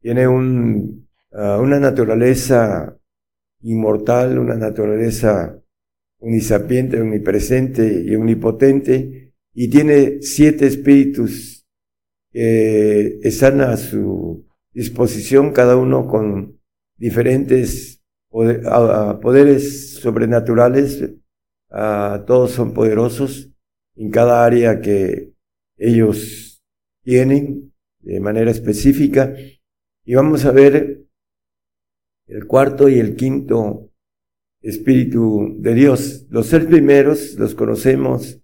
[0.01, 2.97] tiene un, uh, una naturaleza
[3.63, 5.61] inmortal, una naturaleza
[6.19, 11.67] unisapiente, omnipresente y omnipotente, y tiene siete espíritus
[12.31, 16.61] que están a su disposición, cada uno con
[16.97, 17.96] diferentes
[19.21, 21.03] poderes sobrenaturales,
[22.27, 23.51] todos son poderosos
[23.97, 25.33] en cada área que
[25.77, 26.63] ellos
[27.03, 29.35] tienen de manera específica.
[30.05, 31.05] Y vamos a ver
[32.27, 33.91] el cuarto y el quinto
[34.61, 36.27] Espíritu de Dios.
[36.29, 38.41] Los tres primeros los conocemos,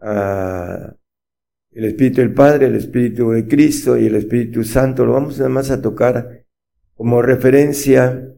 [0.00, 5.06] el Espíritu del Padre, el Espíritu de Cristo y el Espíritu Santo.
[5.06, 6.44] Lo vamos nada más a tocar
[6.94, 8.33] como referencia,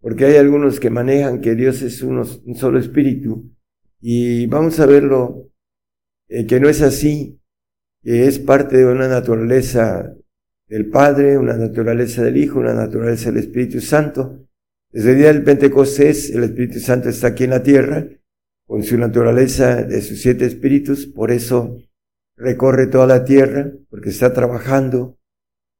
[0.00, 2.24] porque hay algunos que manejan que Dios es un
[2.54, 3.50] solo Espíritu,
[4.00, 5.50] y vamos a verlo
[6.28, 7.40] eh, que no es así,
[8.02, 10.14] que es parte de una naturaleza
[10.68, 14.46] del Padre, una naturaleza del Hijo, una naturaleza del Espíritu Santo.
[14.90, 18.06] Desde el día del Pentecostés, el Espíritu Santo está aquí en la tierra,
[18.66, 21.78] con su naturaleza de sus siete espíritus, por eso
[22.36, 25.18] recorre toda la tierra, porque está trabajando.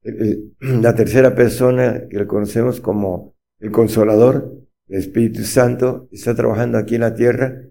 [0.60, 4.54] La tercera persona que le conocemos como el Consolador,
[4.88, 7.62] el Espíritu Santo, está trabajando aquí en la tierra,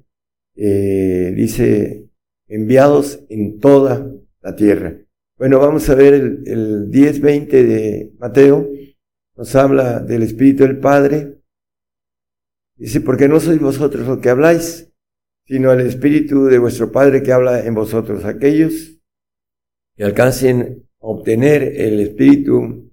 [0.56, 2.10] eh, dice,
[2.48, 4.12] enviados en toda
[4.42, 4.98] la tierra.
[5.38, 8.68] Bueno, vamos a ver el, el 10-20 de Mateo.
[9.36, 11.42] Nos habla del Espíritu del Padre.
[12.76, 14.92] Dice, porque no sois vosotros los que habláis,
[15.46, 18.26] sino el Espíritu de vuestro Padre que habla en vosotros.
[18.26, 19.00] Aquellos
[19.96, 22.87] que alcancen a obtener el Espíritu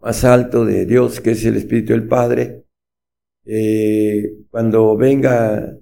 [0.00, 2.64] más alto de Dios, que es el Espíritu del Padre,
[3.44, 5.78] eh, cuando venga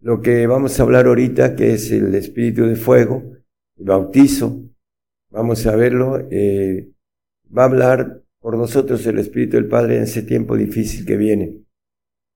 [0.00, 3.22] lo que vamos a hablar ahorita, que es el Espíritu de Fuego,
[3.76, 4.62] bautizo,
[5.30, 6.90] vamos a verlo, eh,
[7.56, 11.62] va a hablar por nosotros el Espíritu del Padre en ese tiempo difícil que viene.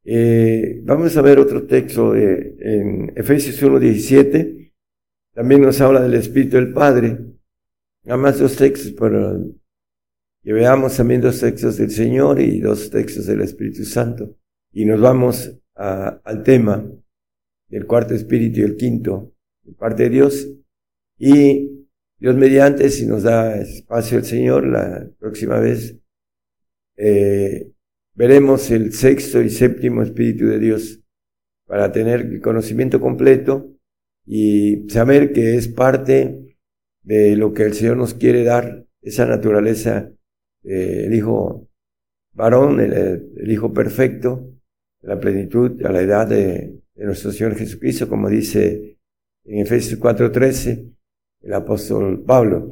[0.04, 4.72] Eh, vamos a ver otro texto de, en Efesios 1.17,
[5.34, 7.18] también nos habla del Espíritu del Padre,
[8.04, 9.44] nada más dos textos, pero
[10.46, 14.36] que veamos también dos textos del Señor y dos textos del Espíritu Santo.
[14.72, 16.88] Y nos vamos al tema
[17.66, 19.34] del cuarto Espíritu y el quinto,
[19.64, 20.48] de parte de Dios,
[21.18, 21.88] y
[22.20, 25.98] Dios mediante, si nos da espacio el Señor, la próxima vez
[26.96, 27.72] eh,
[28.14, 31.00] veremos el sexto y séptimo Espíritu de Dios
[31.66, 33.74] para tener el conocimiento completo
[34.24, 36.56] y saber que es parte
[37.02, 40.12] de lo que el Señor nos quiere dar, esa naturaleza,
[40.66, 41.68] eh, el Hijo
[42.32, 44.52] varón, el, Hijo perfecto,
[45.02, 48.96] la plenitud, a la edad de nuestro Señor Jesucristo, como dice
[49.46, 50.92] en Efesios 4:13
[51.42, 52.70] el apóstol Pablo.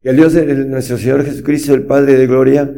[0.00, 2.74] Que el Dios de nuestro Señor Jesucristo, el Padre de Gloria,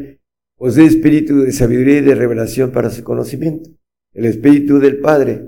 [0.57, 3.69] os dé espíritu de sabiduría y de revelación para su conocimiento.
[4.13, 5.45] El espíritu del Padre,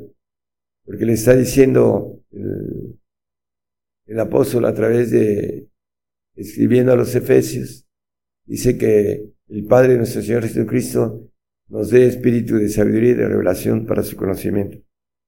[0.84, 3.00] porque le está diciendo el,
[4.06, 5.70] el apóstol a través de,
[6.36, 7.88] escribiendo a los Efesios,
[8.50, 11.32] dice que el Padre de nuestro Señor Jesucristo
[11.68, 14.80] nos dé espíritu de sabiduría y de revelación para su conocimiento.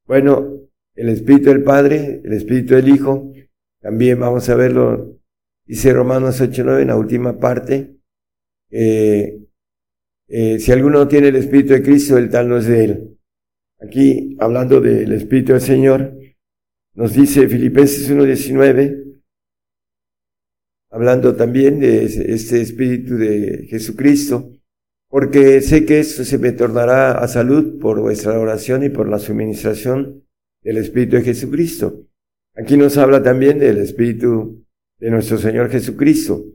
[0.07, 0.59] Bueno,
[0.95, 3.31] el espíritu del Padre, el espíritu del Hijo,
[3.79, 5.19] también vamos a verlo,
[5.65, 7.95] dice Romanos 8.9 en la última parte,
[8.71, 9.39] eh,
[10.27, 13.17] eh, si alguno tiene el espíritu de Cristo, el tal no es de él.
[13.79, 16.17] Aquí, hablando del espíritu del Señor,
[16.95, 19.00] nos dice Filipenses 1.19,
[20.91, 24.51] hablando también de este espíritu de Jesucristo,
[25.09, 29.19] porque sé que esto se me tornará a salud por vuestra oración y por la
[29.19, 30.23] suministración
[30.61, 32.05] del Espíritu de Jesucristo.
[32.55, 34.65] Aquí nos habla también del Espíritu
[34.99, 36.45] de nuestro Señor Jesucristo.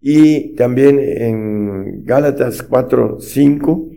[0.00, 3.90] Y también en Gálatas 4, 5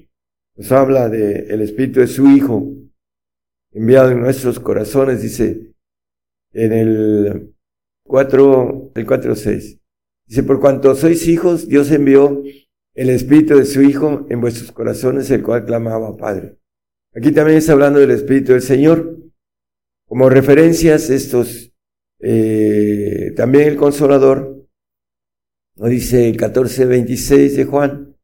[0.55, 2.73] nos habla del Espíritu de su Hijo
[3.71, 5.73] enviado en nuestros corazones, dice
[6.53, 7.57] en el
[8.08, 9.80] 4, el 4, 6.
[10.28, 12.43] Dice, por cuanto sois hijos, Dios envió
[12.93, 16.58] el Espíritu de su Hijo en vuestros corazones, el cual clamaba Padre.
[17.16, 19.18] Aquí también está hablando del Espíritu del Señor.
[20.08, 21.72] Como referencias, estos,
[22.20, 24.68] eh, también el Consolador,
[25.75, 28.17] nos dice el 14.26 de Juan,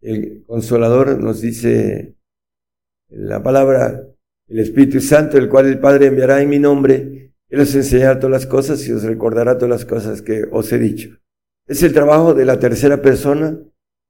[0.00, 2.16] el Consolador nos dice
[3.08, 4.06] la palabra,
[4.48, 7.19] el Espíritu Santo, el cual el Padre enviará en mi nombre,
[7.50, 10.78] Él os enseñará todas las cosas y os recordará todas las cosas que os he
[10.78, 11.20] dicho.
[11.66, 13.58] Es el trabajo de la tercera persona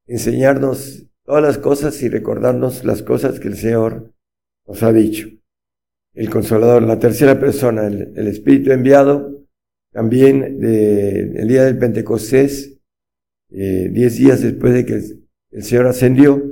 [0.06, 4.12] enseñarnos todas las cosas y recordarnos las cosas que el Señor
[4.66, 5.28] nos ha dicho.
[6.12, 9.46] El consolador, la tercera persona, el, Espíritu enviado,
[9.92, 12.78] también de, el día del Pentecostés,
[13.52, 14.94] eh, diez días después de que
[15.52, 16.42] el, Señor ascendió,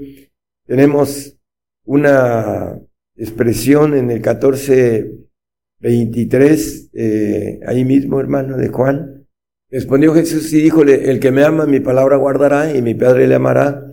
[0.66, 1.36] tenemos
[1.84, 2.80] una
[3.16, 4.22] expresión en el
[5.80, 9.18] 14.23, eh, ahí mismo, hermano, de Juan,
[9.70, 13.34] Respondió Jesús y díjole, el que me ama mi palabra guardará y mi Padre le
[13.34, 13.84] amará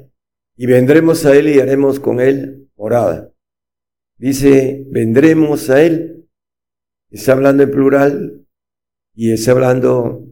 [0.55, 3.29] y vendremos a él y haremos con él morada.
[4.17, 6.29] Dice, vendremos a él.
[7.11, 8.45] Está hablando en plural
[9.15, 10.25] y está hablando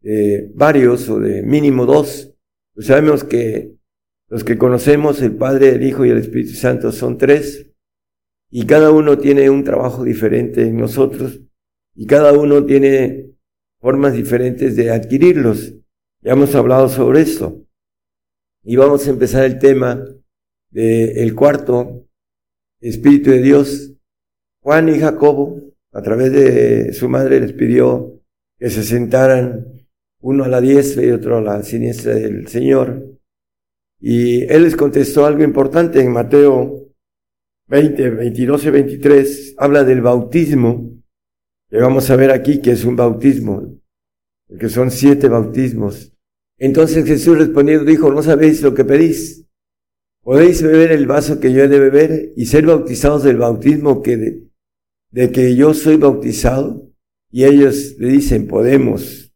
[0.00, 2.34] de varios o de mínimo dos.
[2.74, 3.76] Pues sabemos que
[4.28, 7.71] los que conocemos, el Padre, el Hijo y el Espíritu Santo son tres
[8.54, 11.40] y cada uno tiene un trabajo diferente en nosotros
[11.94, 13.30] y cada uno tiene
[13.80, 15.72] formas diferentes de adquirirlos.
[16.20, 17.64] Ya hemos hablado sobre esto.
[18.62, 20.04] Y vamos a empezar el tema
[20.70, 22.06] del cuarto
[22.78, 23.94] Espíritu de Dios.
[24.60, 25.58] Juan y Jacobo,
[25.90, 28.20] a través de su madre, les pidió
[28.58, 29.66] que se sentaran
[30.20, 33.18] uno a la diestra y otro a la siniestra del Señor.
[33.98, 36.81] Y él les contestó algo importante en Mateo
[37.68, 40.92] 20, 22 y 23, habla del bautismo
[41.70, 43.78] y vamos a ver aquí que es un bautismo,
[44.58, 46.12] que son siete bautismos.
[46.58, 49.46] Entonces Jesús respondiendo dijo, no sabéis lo que pedís.
[50.22, 54.16] Podéis beber el vaso que yo he de beber y ser bautizados del bautismo que
[54.16, 54.48] de,
[55.10, 56.88] de que yo soy bautizado.
[57.30, 59.32] Y ellos le dicen, podemos.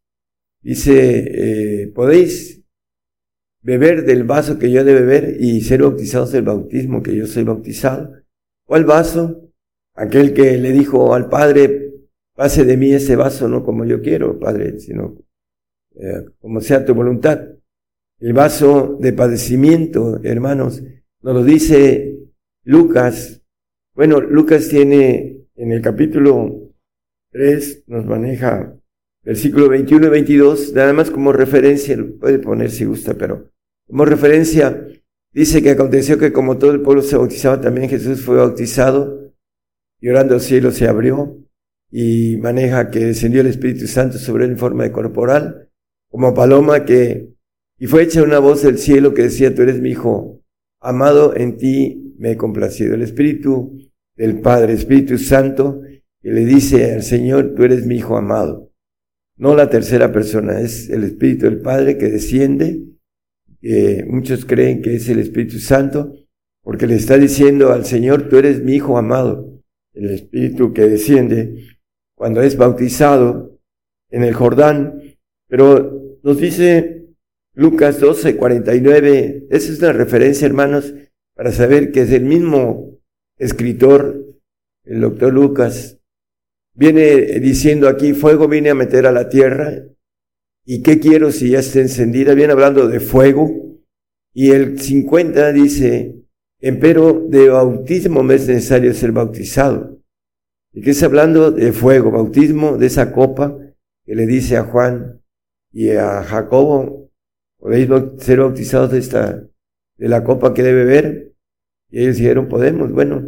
[0.60, 2.55] Dice, eh, podéis
[3.66, 7.26] beber del vaso que yo he de beber y ser bautizados del bautismo que yo
[7.26, 8.12] soy bautizado.
[8.64, 9.50] ¿Cuál vaso?
[9.96, 11.86] Aquel que le dijo al Padre,
[12.36, 15.16] Pase de mí ese vaso no como yo quiero, Padre, sino
[15.94, 17.40] eh, como sea tu voluntad.
[18.20, 20.82] El vaso de padecimiento, hermanos,
[21.22, 22.18] nos lo dice
[22.62, 23.42] Lucas.
[23.94, 26.74] Bueno, Lucas tiene en el capítulo
[27.30, 28.76] 3, nos maneja
[29.22, 33.50] versículo 21 y 22, nada más como referencia, puede poner si gusta, pero
[33.86, 34.86] como referencia,
[35.32, 39.32] dice que aconteció que como todo el pueblo se bautizaba, también Jesús fue bautizado,
[40.00, 41.38] y orando al cielo se abrió,
[41.90, 45.70] y maneja que descendió el Espíritu Santo sobre él en forma de corporal,
[46.10, 47.32] como paloma que,
[47.78, 50.42] y fue hecha una voz del cielo que decía, tú eres mi hijo,
[50.80, 52.94] amado, en ti me he complacido.
[52.94, 53.78] El Espíritu
[54.16, 55.82] del Padre, Espíritu Santo,
[56.20, 58.72] que le dice al Señor, tú eres mi hijo amado.
[59.36, 62.82] No la tercera persona, es el Espíritu del Padre que desciende,
[63.66, 66.14] que muchos creen que es el Espíritu Santo,
[66.62, 69.60] porque le está diciendo al Señor, tú eres mi hijo amado.
[69.92, 71.64] El Espíritu que desciende
[72.14, 73.58] cuando es bautizado
[74.10, 75.00] en el Jordán,
[75.48, 77.06] pero nos dice
[77.54, 80.94] Lucas 12, 49, esa es una referencia, hermanos,
[81.34, 83.00] para saber que es el mismo
[83.36, 84.22] escritor
[84.84, 85.98] el doctor Lucas,
[86.72, 89.82] viene diciendo aquí, fuego viene a meter a la tierra,
[90.66, 92.34] ¿y qué quiero si ya está encendida?
[92.34, 93.66] Viene hablando de fuego,
[94.34, 96.14] y el 50 dice,
[96.60, 99.98] empero de bautismo me es necesario ser bautizado.
[100.74, 101.50] ¿Y qué está hablando?
[101.52, 103.56] De fuego, bautismo de esa copa
[104.04, 105.22] que le dice a Juan
[105.72, 107.10] y a Jacobo,
[107.58, 107.88] podéis
[108.18, 109.42] ser bautizados de esta,
[109.96, 111.34] de la copa que debe beber.
[111.88, 113.26] Y ellos dijeron, podemos, bueno,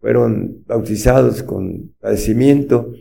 [0.00, 2.92] fueron bautizados con padecimiento.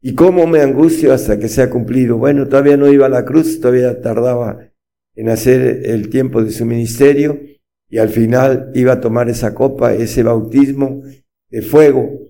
[0.00, 2.18] ¿Y cómo me angustio hasta que sea cumplido?
[2.18, 4.70] Bueno, todavía no iba a la cruz, todavía tardaba
[5.14, 7.40] en hacer el tiempo de su ministerio
[7.88, 11.02] y al final iba a tomar esa copa, ese bautismo
[11.50, 12.26] de fuego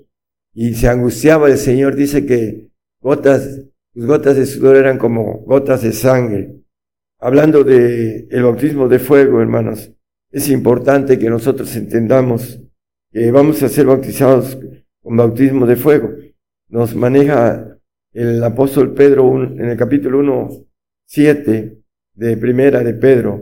[0.58, 2.70] y se angustiaba el Señor, dice que
[3.02, 3.60] gotas,
[3.92, 6.62] sus gotas de sudor eran como gotas de sangre.
[7.18, 9.92] Hablando de el bautismo de fuego, hermanos,
[10.30, 12.58] es importante que nosotros entendamos
[13.10, 14.58] que vamos a ser bautizados
[15.02, 16.10] con bautismo de fuego.
[16.68, 17.78] Nos maneja
[18.12, 20.66] el apóstol Pedro en el capítulo 1,
[21.06, 21.78] 7
[22.14, 23.40] de primera de Pedro.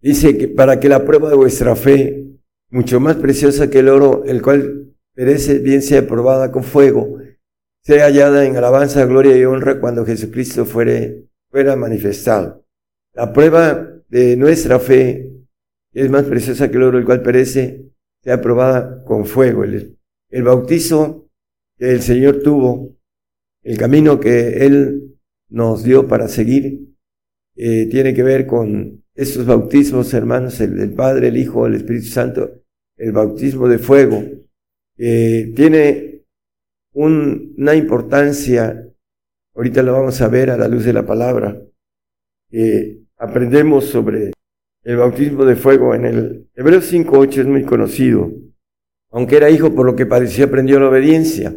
[0.00, 2.24] Dice que para que la prueba de vuestra fe,
[2.70, 7.18] mucho más preciosa que el oro, el cual perece, bien sea probada con fuego,
[7.82, 12.64] sea hallada en alabanza, gloria y honra cuando Jesucristo fuere, fuera manifestado.
[13.12, 15.30] La prueba de nuestra fe
[15.92, 17.92] es más preciosa que el oro, el cual perece,
[18.22, 19.64] sea probada con fuego.
[19.64, 19.98] El,
[20.30, 21.23] el bautizo
[21.76, 22.96] que el Señor tuvo,
[23.62, 25.16] el camino que Él
[25.48, 26.94] nos dio para seguir,
[27.56, 32.50] eh, tiene que ver con estos bautismos, hermanos, el Padre, el Hijo, el Espíritu Santo,
[32.96, 34.22] el bautismo de fuego,
[34.96, 36.24] tiene
[36.92, 38.88] una importancia,
[39.54, 41.60] ahorita lo vamos a ver a la luz de la palabra,
[43.18, 44.32] aprendemos sobre
[44.84, 48.30] el bautismo de fuego en el Hebreos 5.8 es muy conocido.
[49.14, 51.56] Aunque era hijo por lo que padeció, aprendió la obediencia.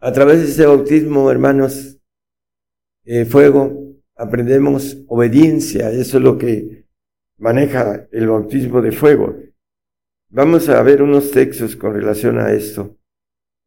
[0.00, 2.00] A través de ese bautismo, hermanos,
[3.04, 5.90] eh, fuego, aprendemos obediencia.
[5.90, 6.86] Eso es lo que
[7.36, 9.36] maneja el bautismo de fuego.
[10.30, 12.96] Vamos a ver unos textos con relación a esto.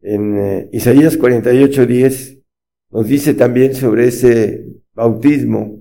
[0.01, 2.43] En eh, Isaías 48.10
[2.89, 5.79] nos dice también sobre ese bautismo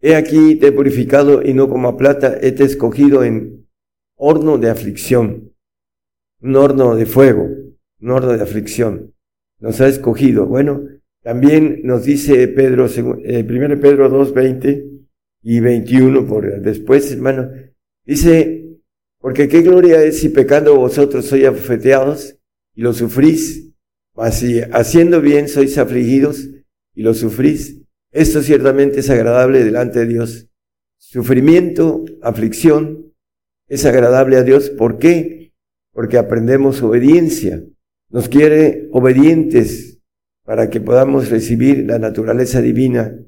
[0.00, 3.68] He aquí te he purificado y no como a plata, he te escogido en
[4.14, 5.47] horno de aflicción,
[6.40, 7.48] un horno de fuego,
[8.00, 9.14] un horno de aflicción.
[9.60, 10.46] Nos ha escogido.
[10.46, 10.82] Bueno,
[11.22, 12.86] también nos dice Pedro,
[13.24, 14.90] eh, primero Pedro 2, 20
[15.42, 17.50] y 21 por después, hermano,
[18.04, 18.78] dice,
[19.20, 22.38] porque qué gloria es si pecando vosotros sois afeteados
[22.74, 23.72] y lo sufrís,
[24.14, 26.48] mas si haciendo bien sois afligidos
[26.94, 27.82] y lo sufrís,
[28.12, 30.48] esto ciertamente es agradable delante de Dios.
[30.98, 33.12] Sufrimiento, aflicción,
[33.68, 34.70] es agradable a Dios.
[34.70, 35.37] ¿Por qué?
[35.98, 37.60] Porque aprendemos obediencia.
[38.08, 39.98] Nos quiere obedientes
[40.44, 43.18] para que podamos recibir la naturaleza divina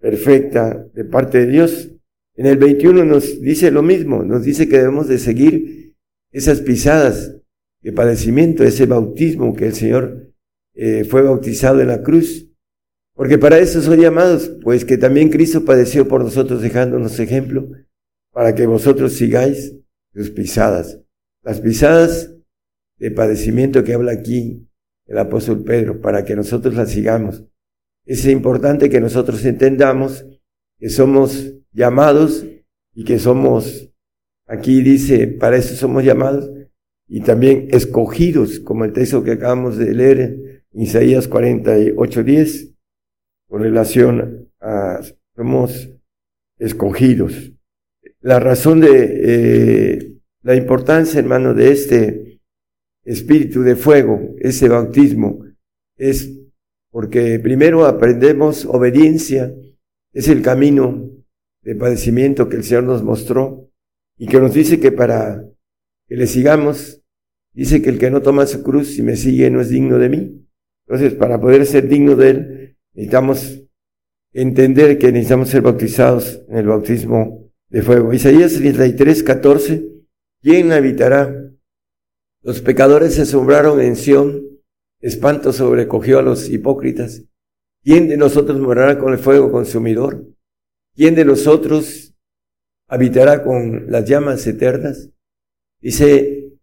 [0.00, 1.92] perfecta de parte de Dios.
[2.34, 5.94] En el 21 nos dice lo mismo, nos dice que debemos de seguir
[6.32, 7.36] esas pisadas
[7.80, 10.32] de padecimiento, ese bautismo que el Señor
[10.74, 12.50] eh, fue bautizado en la cruz
[13.14, 17.68] porque para eso soy llamados, pues que también Cristo padeció por nosotros dejándonos ejemplo,
[18.32, 19.76] para que vosotros sigáis
[20.14, 20.98] sus pisadas.
[21.42, 22.34] Las pisadas
[22.98, 24.66] de padecimiento que habla aquí
[25.10, 27.44] el apóstol Pedro, para que nosotros las sigamos.
[28.06, 30.24] Es importante que nosotros entendamos
[30.78, 32.46] que somos llamados
[32.94, 33.90] y que somos,
[34.46, 36.50] aquí dice, para eso somos llamados
[37.08, 42.74] y también escogidos, como el texto que acabamos de leer en Isaías 48, 10
[43.48, 45.00] con relación a
[45.34, 45.90] somos
[46.58, 47.52] escogidos.
[48.20, 52.40] La razón de eh, la importancia, hermano, de este
[53.04, 55.44] espíritu de fuego, ese bautismo,
[55.96, 56.30] es
[56.90, 59.54] porque primero aprendemos obediencia,
[60.12, 61.08] es el camino
[61.62, 63.70] de padecimiento que el Señor nos mostró
[64.16, 65.44] y que nos dice que para
[66.08, 67.02] que le sigamos,
[67.52, 70.08] dice que el que no toma su cruz y me sigue no es digno de
[70.08, 70.46] mí.
[70.86, 72.60] Entonces, para poder ser digno de Él,
[72.94, 73.62] Necesitamos
[74.32, 78.12] entender que necesitamos ser bautizados en el bautismo de fuego.
[78.12, 79.99] Isaías 33, 14.
[80.42, 81.52] ¿Quién habitará?
[82.42, 84.60] Los pecadores se asombraron en Sión,
[85.00, 87.24] espanto sobrecogió a los hipócritas.
[87.82, 90.26] ¿Quién de nosotros morará con el fuego consumidor?
[90.94, 92.14] ¿Quién de nosotros
[92.88, 95.10] habitará con las llamas eternas?
[95.80, 96.54] Dice,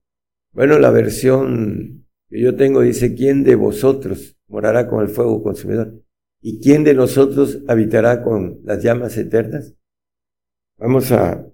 [0.53, 6.01] bueno, la versión que yo tengo dice, ¿quién de vosotros morará con el fuego consumidor?
[6.41, 9.75] ¿Y quién de nosotros habitará con las llamas eternas?
[10.77, 11.47] Vamos a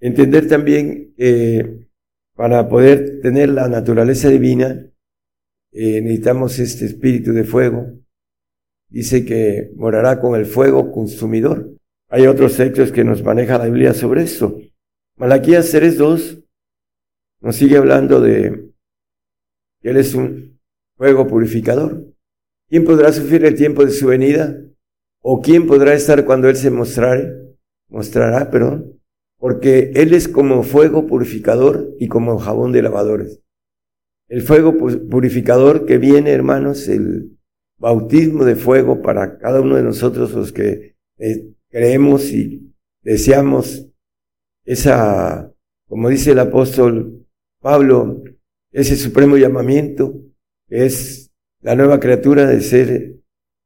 [0.00, 1.88] entender también que
[2.34, 4.90] para poder tener la naturaleza divina,
[5.72, 7.86] eh, necesitamos este espíritu de fuego.
[8.88, 11.76] Dice que morará con el fuego consumidor.
[12.08, 14.58] Hay otros textos que nos maneja la Biblia sobre esto.
[15.16, 16.44] Malaquías 3.2
[17.42, 18.72] nos sigue hablando de
[19.80, 20.60] que Él es un
[20.96, 22.06] fuego purificador.
[22.68, 24.56] ¿Quién podrá sufrir el tiempo de su venida?
[25.22, 27.56] ¿O quién podrá estar cuando Él se mostrare?
[27.88, 28.99] Mostrará, perdón.
[29.40, 33.40] Porque Él es como fuego purificador y como jabón de lavadores.
[34.28, 37.36] El fuego purificador que viene, hermanos, el
[37.78, 42.72] bautismo de fuego para cada uno de nosotros los que eh, creemos y
[43.02, 43.88] deseamos
[44.64, 45.52] esa,
[45.88, 47.26] como dice el apóstol
[47.60, 48.22] Pablo,
[48.72, 50.14] ese supremo llamamiento,
[50.68, 53.16] es la nueva criatura de ser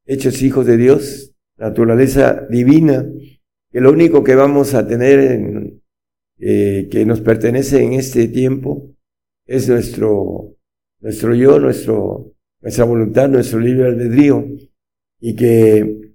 [0.07, 3.07] hechos hijos de Dios, naturaleza divina,
[3.75, 5.83] que lo único que vamos a tener en,
[6.39, 8.95] eh, que nos pertenece en este tiempo
[9.47, 10.55] es nuestro,
[11.01, 14.47] nuestro yo, nuestro, nuestra voluntad, nuestro libre albedrío,
[15.19, 16.13] y que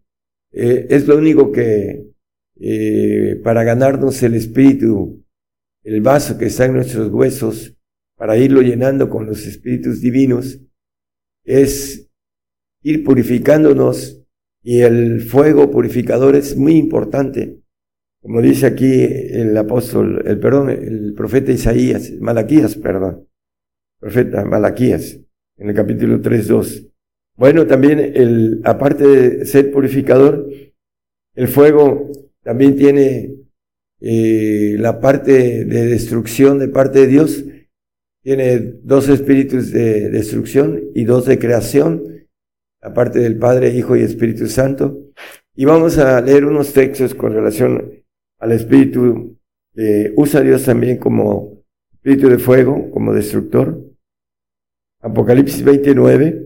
[0.54, 2.14] eh, es lo único que
[2.62, 5.26] eh, para ganarnos el espíritu,
[5.84, 7.76] el vaso que está en nuestros huesos,
[8.16, 10.62] para irlo llenando con los espíritus divinos,
[11.44, 12.10] es
[12.84, 14.19] ir purificándonos
[14.62, 17.60] y el fuego purificador es muy importante.
[18.22, 23.28] Como dice aquí el apóstol, el perdón, el profeta Isaías, Malaquías, perdón,
[24.00, 25.20] profeta Malaquías,
[25.58, 26.86] en el capítulo 3, 2.
[27.38, 30.50] Bueno, también el, aparte de ser purificador,
[31.36, 32.12] el fuego
[32.44, 33.36] también tiene
[34.02, 37.46] eh, la parte de destrucción de parte de Dios.
[38.22, 42.19] Tiene dos espíritus de destrucción y dos de creación,
[42.82, 44.98] la parte del Padre, Hijo y Espíritu Santo.
[45.56, 47.92] Y vamos a leer unos textos con relación
[48.40, 49.38] al espíritu
[49.74, 53.82] que usa Dios también como espíritu de fuego, como destructor.
[55.02, 56.46] Apocalipsis 29.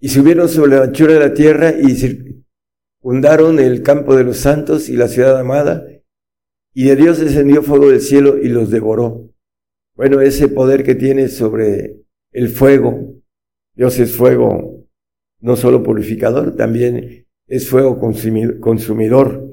[0.00, 1.96] Y subieron sobre la anchura de la tierra y
[3.00, 5.86] fundaron el campo de los santos y la ciudad amada,
[6.74, 9.30] y de Dios descendió fuego del cielo y los devoró.
[9.94, 12.02] Bueno, ese poder que tiene sobre
[12.32, 13.14] el fuego,
[13.74, 14.75] Dios es fuego
[15.40, 19.48] no solo purificador, también es fuego consumidor.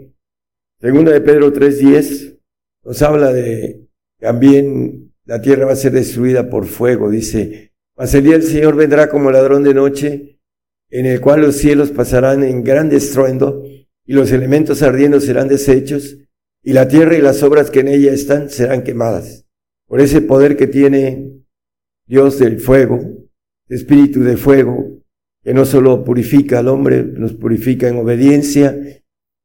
[0.79, 2.39] Segunda de Pedro 3.10
[2.83, 3.87] nos habla de
[4.19, 8.75] también la tierra va a ser destruida por fuego, dice, mas el día del Señor
[8.75, 10.39] vendrá como ladrón de noche,
[10.89, 13.63] en el cual los cielos pasarán en gran estruendo,
[14.05, 16.17] y los elementos ardiendo serán deshechos,
[16.61, 19.45] y la tierra y las obras que en ella están serán quemadas.
[19.87, 21.43] Por ese poder que tiene
[22.05, 22.99] Dios del fuego,
[23.69, 24.92] espíritu de fuego,
[25.43, 28.77] que no solo purifica al hombre, nos purifica en obediencia,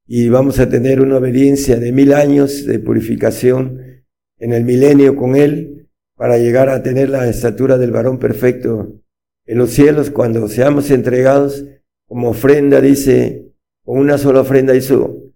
[0.06, 4.04] y vamos a tener una obediencia de mil años de purificación
[4.38, 9.00] en el milenio con Él, para llegar a tener la estatura del varón perfecto
[9.46, 11.64] en los cielos cuando seamos entregados
[12.06, 13.52] como ofrenda, dice,
[13.82, 15.32] con una sola ofrenda hizo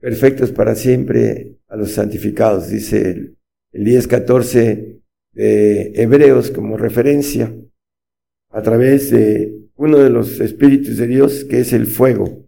[0.00, 3.36] perfectos para siempre a los santificados, dice el,
[3.72, 5.00] el 10-14
[5.32, 7.54] de Hebreos como referencia,
[8.50, 12.46] a través de uno de los espíritus de Dios que es el fuego.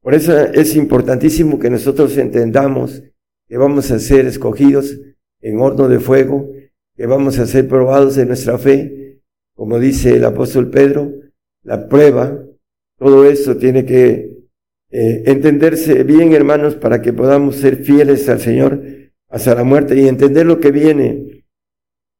[0.00, 3.02] Por eso es importantísimo que nosotros entendamos
[3.48, 4.98] que vamos a ser escogidos
[5.40, 6.50] en horno de fuego,
[6.96, 9.20] que vamos a ser probados en nuestra fe,
[9.54, 11.12] como dice el apóstol Pedro,
[11.62, 12.36] la prueba,
[12.98, 14.32] todo eso tiene que
[14.90, 18.82] eh, entenderse bien, hermanos, para que podamos ser fieles al Señor
[19.28, 21.44] hasta la muerte y entender lo que viene,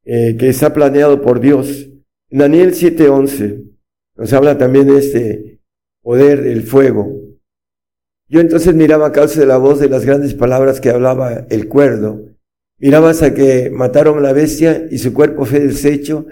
[0.05, 1.89] eh, que está planeado por Dios.
[2.31, 3.72] Daniel 7:11
[4.23, 5.59] nos habla también de este
[6.01, 7.13] poder del fuego.
[8.29, 11.67] Yo entonces miraba a causa de la voz de las grandes palabras que hablaba el
[11.67, 12.27] cuerdo.
[12.79, 16.27] Miraba hasta que mataron a la bestia y su cuerpo fue deshecho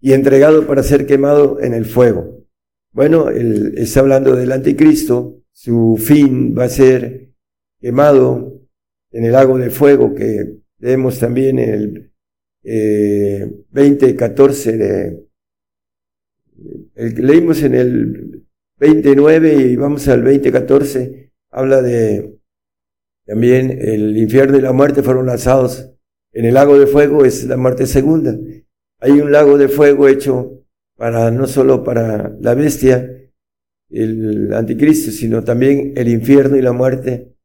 [0.00, 2.44] y entregado para ser quemado en el fuego.
[2.90, 7.30] Bueno, él está hablando del anticristo, su fin va a ser
[7.78, 8.60] quemado
[9.12, 12.12] en el lago de fuego que vemos también en el
[12.64, 15.25] eh, 2014 de,
[16.96, 18.46] leímos en el
[18.78, 22.38] 29 y vamos al 2014, habla de
[23.26, 25.92] también el infierno y la muerte fueron lanzados
[26.32, 28.36] en el lago de fuego, es la muerte segunda.
[29.00, 30.64] Hay un lago de fuego hecho
[30.96, 33.10] para no solo para la bestia,
[33.90, 37.36] el anticristo, sino también el infierno y la muerte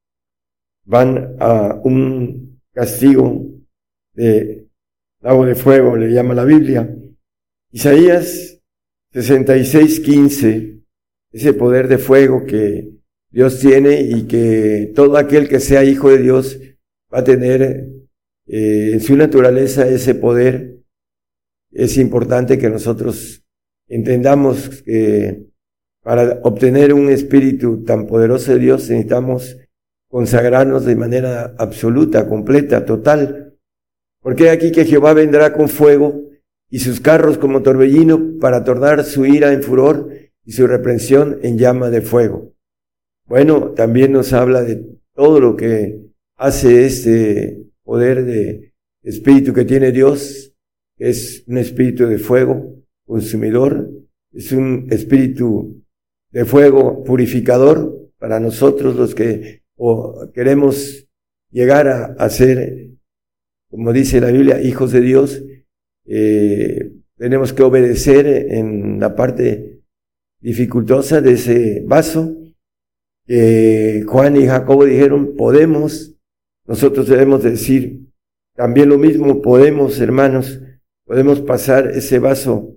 [0.86, 3.46] van a un castigo
[4.14, 4.68] de
[5.22, 6.96] lago de fuego, le llama la Biblia.
[7.72, 8.51] Isaías
[9.14, 10.80] 66, 15,
[11.32, 12.92] ese poder de fuego que
[13.30, 16.60] Dios tiene y que todo aquel que sea hijo de Dios
[17.14, 17.90] va a tener
[18.48, 20.78] eh, en su naturaleza ese poder
[21.72, 23.44] es importante que nosotros
[23.88, 25.48] entendamos que
[26.04, 29.58] para obtener un espíritu tan poderoso de Dios necesitamos
[30.10, 33.56] consagrarnos de manera absoluta, completa, total.
[34.22, 36.31] Porque aquí que Jehová vendrá con fuego
[36.72, 40.10] y sus carros como torbellino para tornar su ira en furor
[40.44, 42.54] y su reprensión en llama de fuego.
[43.28, 44.84] Bueno, también nos habla de
[45.14, 46.02] todo lo que
[46.38, 48.74] hace este poder de
[49.04, 50.56] espíritu que tiene Dios,
[50.98, 52.76] es un espíritu de fuego
[53.06, 53.90] consumidor,
[54.32, 55.84] es un espíritu
[56.32, 59.64] de fuego purificador para nosotros los que
[60.34, 61.08] queremos
[61.50, 62.92] llegar a, ser,
[63.70, 65.44] como dice la Biblia, hijos de Dios.
[66.14, 69.82] Eh, tenemos que obedecer en la parte
[70.42, 72.36] dificultosa de ese vaso.
[73.26, 76.18] que Juan y Jacobo dijeron, podemos,
[76.68, 78.10] nosotros debemos decir
[78.56, 80.60] también lo mismo, podemos, hermanos,
[81.06, 82.76] podemos pasar ese vaso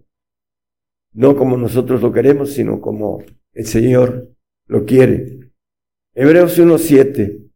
[1.12, 4.32] no como nosotros lo queremos, sino como el Señor
[4.66, 5.52] lo quiere.
[6.14, 7.50] Hebreos 1.7.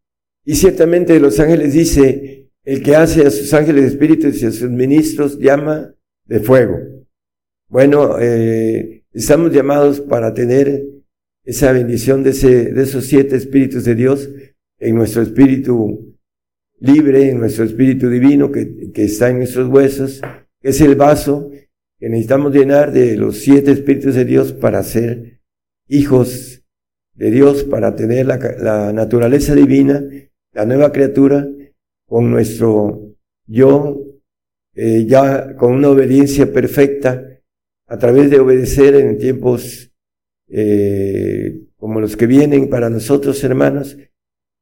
[0.45, 2.38] Y ciertamente los ángeles dice,
[2.69, 5.95] el que hace a sus ángeles espíritus y a sus ministros llama
[6.27, 6.77] de fuego.
[7.67, 10.85] Bueno, eh, estamos llamados para tener
[11.45, 14.29] esa bendición de, esos siete espíritus de Dios
[14.79, 16.15] en nuestro espíritu
[16.79, 20.21] libre, en nuestro espíritu divino que, está en nuestros huesos,
[20.61, 21.51] que es el vaso
[21.99, 25.41] que necesitamos llenar de los siete espíritus de Dios para ser
[25.89, 26.63] hijos
[27.15, 30.05] de Dios, para tener la, naturaleza divina,
[30.53, 31.49] la nueva criatura,
[32.09, 33.15] con nuestro
[33.47, 34.03] yo,
[34.75, 37.23] eh, ya con una obediencia perfecta,
[37.87, 39.93] a través de obedecer en tiempos
[40.49, 43.97] eh, como los que vienen para nosotros, hermanos,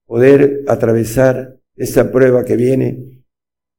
[0.07, 3.25] poder atravesar esta prueba que viene,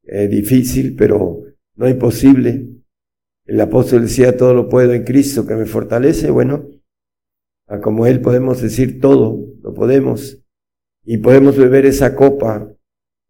[0.04, 1.44] eh, difícil, pero
[1.76, 2.68] no imposible,
[3.46, 6.30] el apóstol decía, todo lo puedo en Cristo que me fortalece.
[6.30, 6.70] Bueno,
[7.68, 10.44] a como Él podemos decir todo, lo podemos.
[11.06, 12.77] Y podemos beber esa copa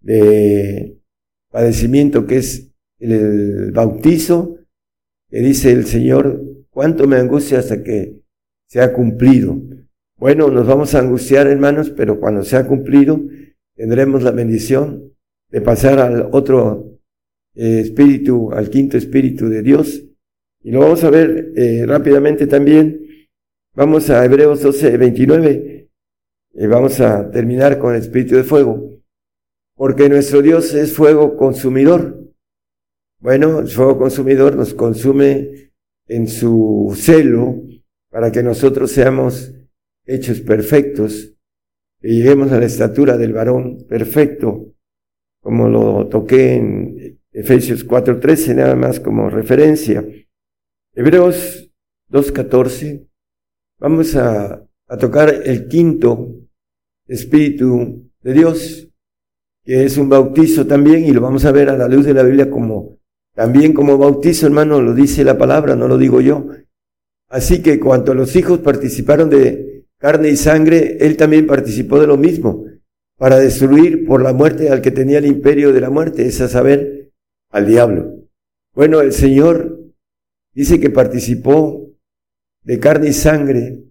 [0.01, 0.99] de
[1.51, 4.57] padecimiento que es el bautizo,
[5.29, 8.21] que dice el Señor, cuánto me angustia hasta que
[8.67, 9.59] se ha cumplido.
[10.17, 13.19] Bueno, nos vamos a angustiar, hermanos, pero cuando se ha cumplido,
[13.75, 15.13] tendremos la bendición
[15.49, 16.99] de pasar al otro
[17.55, 20.07] eh, espíritu, al quinto espíritu de Dios,
[20.67, 23.29] y lo vamos a ver eh, rápidamente también.
[23.73, 25.89] Vamos a Hebreos 12, 29.
[26.55, 28.96] Y vamos a terminar con el espíritu de fuego.
[29.77, 32.33] Porque nuestro Dios es fuego consumidor.
[33.19, 35.71] Bueno, el fuego consumidor nos consume
[36.07, 37.61] en su celo
[38.09, 39.53] para que nosotros seamos
[40.03, 41.35] hechos perfectos
[42.01, 44.73] y lleguemos a la estatura del varón perfecto,
[45.41, 50.03] como lo toqué en Efesios 4.13, nada más como referencia.
[50.95, 51.71] Hebreos
[52.09, 53.07] 2.14,
[53.79, 56.33] vamos a, a tocar el quinto
[57.07, 58.86] Espíritu de Dios,
[59.67, 62.23] que es un bautizo también, y lo vamos a ver a la luz de la
[62.23, 62.97] Biblia como,
[63.35, 66.47] también como bautizo, hermano, lo dice la palabra, no lo digo yo.
[67.29, 72.15] Así que cuando los hijos participaron de carne y sangre, él también participó de lo
[72.15, 72.65] mismo,
[73.17, 76.47] para destruir por la muerte al que tenía el imperio de la muerte, es a
[76.47, 77.11] saber,
[77.51, 78.13] al diablo.
[78.73, 79.77] Bueno, el Señor
[80.57, 81.87] Dice que participó
[82.63, 83.83] de carne y sangre,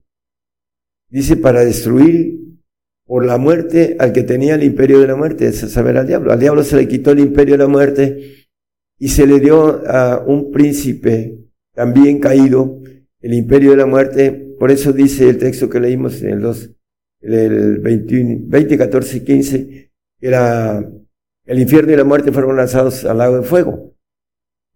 [1.08, 2.40] dice para destruir
[3.06, 6.32] por la muerte al que tenía el imperio de la muerte, es saber al diablo.
[6.32, 8.48] Al diablo se le quitó el imperio de la muerte
[8.98, 11.38] y se le dio a un príncipe
[11.72, 12.80] también caído
[13.20, 14.32] el imperio de la muerte.
[14.58, 16.70] Por eso dice el texto que leímos en el 2,
[17.20, 20.78] el 20, 14 y 15, que era
[21.44, 23.94] el infierno y la muerte fueron lanzados al lago de fuego.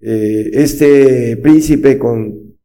[0.01, 2.59] Eh, este príncipe con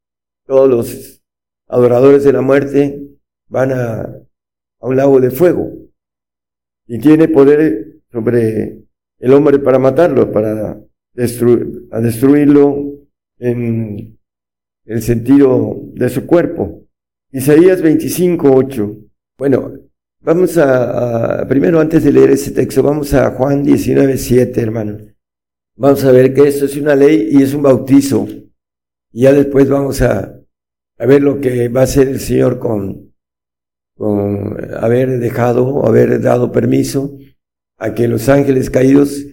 [0.46, 1.24] todos los
[1.68, 3.02] adoradores de la muerte
[3.48, 4.26] van a,
[4.86, 5.72] a un lago de fuego
[6.88, 8.84] y tiene poder sobre
[9.18, 10.80] el hombre para matarlo, para
[11.14, 13.08] destruir, a destruirlo
[13.40, 14.20] en
[14.86, 16.84] el sentido de su cuerpo.
[17.32, 18.96] Isaías 25, 8.
[19.40, 19.74] Bueno,
[20.22, 25.00] vamos a, primero antes de leer ese texto, vamos a Juan 19, 7, hermano.
[25.78, 28.28] Vamos a ver que esto es una ley y es un bautizo.
[29.12, 30.40] Y ya después vamos a,
[31.00, 33.15] a ver lo que va a hacer el Señor con,
[33.96, 37.18] con haber dejado haber dado permiso
[37.78, 39.26] a que los ángeles caídos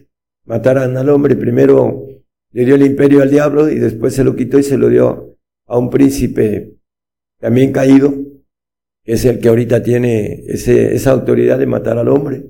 [0.45, 1.37] mataran al hombre.
[1.37, 2.07] Primero
[2.53, 5.37] le dio el imperio al diablo y después se lo quitó y se lo dio
[5.67, 6.77] a un príncipe
[7.39, 8.15] también caído,
[9.05, 12.47] que es el que ahorita tiene ese, esa autoridad de matar al hombre.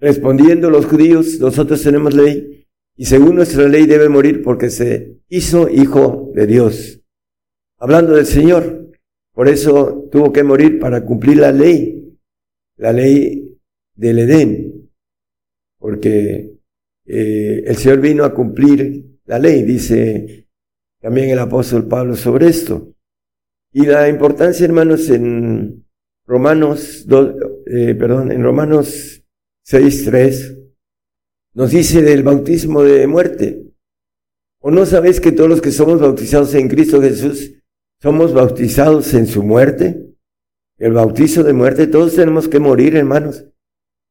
[0.00, 2.66] Respondiendo los judíos, nosotros tenemos ley
[2.96, 7.00] y según nuestra ley debe morir porque se hizo hijo de Dios.
[7.78, 8.87] hablando del Señor.
[9.38, 12.18] Por eso tuvo que morir para cumplir la ley,
[12.76, 13.56] la ley
[13.94, 14.90] del Edén,
[15.78, 16.58] porque
[17.06, 20.48] eh, el Señor vino a cumplir la ley, dice
[21.00, 22.96] también el apóstol Pablo sobre esto.
[23.72, 25.86] Y la importancia, hermanos, en
[26.26, 27.06] Romanos,
[27.66, 29.22] eh, perdón, en Romanos
[29.64, 30.72] 6.3,
[31.54, 33.72] nos dice del bautismo de muerte.
[34.60, 37.54] ¿O no sabéis que todos los que somos bautizados en Cristo Jesús
[38.00, 40.14] somos bautizados en su muerte?
[40.78, 43.46] El bautizo de muerte, todos tenemos que morir, hermanos.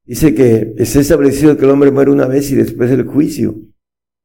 [0.06, 3.56] Dice que es establecido que el hombre muere una vez y después el juicio.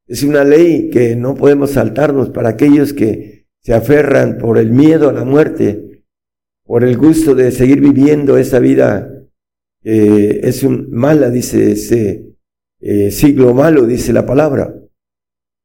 [0.07, 5.09] Es una ley que no podemos saltarnos para aquellos que se aferran por el miedo
[5.09, 6.05] a la muerte,
[6.65, 9.13] por el gusto de seguir viviendo esa vida
[9.85, 12.37] es un mala, dice ese
[12.81, 14.75] eh, siglo malo, dice la palabra.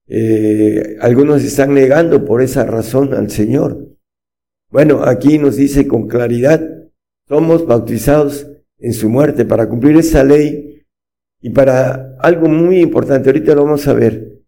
[0.07, 3.86] Eh, algunos están negando por esa razón al Señor.
[4.69, 6.61] Bueno, aquí nos dice con claridad,
[7.27, 8.47] somos bautizados
[8.79, 10.83] en su muerte para cumplir esa ley
[11.41, 14.41] y para algo muy importante, ahorita lo vamos a ver,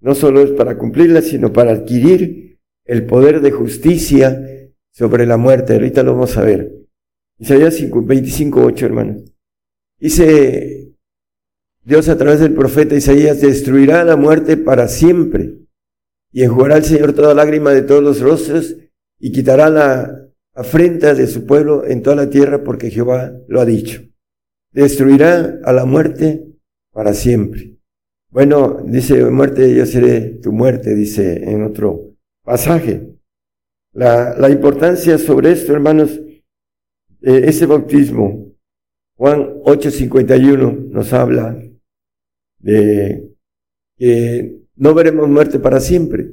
[0.00, 4.40] no solo es para cumplirla, sino para adquirir el poder de justicia
[4.92, 6.72] sobre la muerte, ahorita lo vamos a ver.
[7.38, 9.24] Isaías 25, 8, hermanos.
[9.98, 10.94] Dice
[11.82, 15.58] Dios a través del profeta Isaías, destruirá la muerte para siempre
[16.32, 18.76] y enjugará el Señor toda lágrima de todos los rostros
[19.18, 23.64] y quitará la afrenta de su pueblo en toda la tierra porque Jehová lo ha
[23.64, 24.02] dicho.
[24.72, 26.46] Destruirá a la muerte
[26.92, 27.76] para siempre.
[28.30, 33.14] Bueno, dice muerte, yo seré tu muerte, dice en otro pasaje.
[33.92, 36.20] La, la importancia sobre esto, hermanos,
[37.22, 38.54] eh, ese bautismo,
[39.16, 41.58] Juan 8:51 nos habla
[42.58, 43.32] de
[43.96, 46.25] que no veremos muerte para siempre.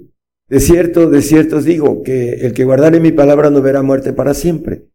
[0.49, 4.13] De cierto, de cierto os digo que el que guardare mi palabra no verá muerte
[4.13, 4.89] para siempre.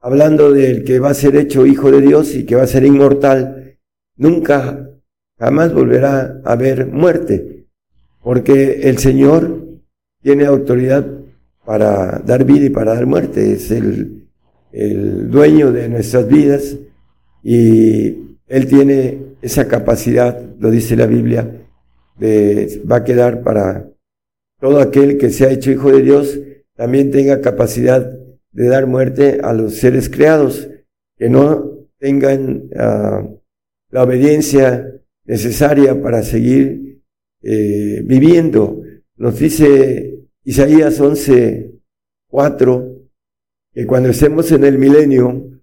[0.00, 2.84] Hablando del que va a ser hecho hijo de Dios y que va a ser
[2.84, 3.78] inmortal,
[4.16, 4.90] nunca,
[5.38, 7.66] jamás volverá a haber muerte,
[8.20, 9.66] porque el Señor
[10.22, 11.06] tiene autoridad
[11.64, 13.52] para dar vida y para dar muerte.
[13.52, 14.28] Es el,
[14.72, 16.76] el dueño de nuestras vidas
[17.42, 21.50] y Él tiene esa capacidad, lo dice la Biblia,
[22.18, 23.91] de, va a quedar para
[24.62, 26.38] todo aquel que se ha hecho hijo de Dios
[26.76, 28.16] también tenga capacidad
[28.52, 30.68] de dar muerte a los seres creados,
[31.16, 33.28] que no tengan ah,
[33.90, 34.88] la obediencia
[35.24, 37.02] necesaria para seguir
[37.42, 38.84] eh, viviendo.
[39.16, 41.80] Nos dice Isaías 11,
[42.28, 43.02] 4,
[43.72, 45.60] que cuando estemos en el milenio,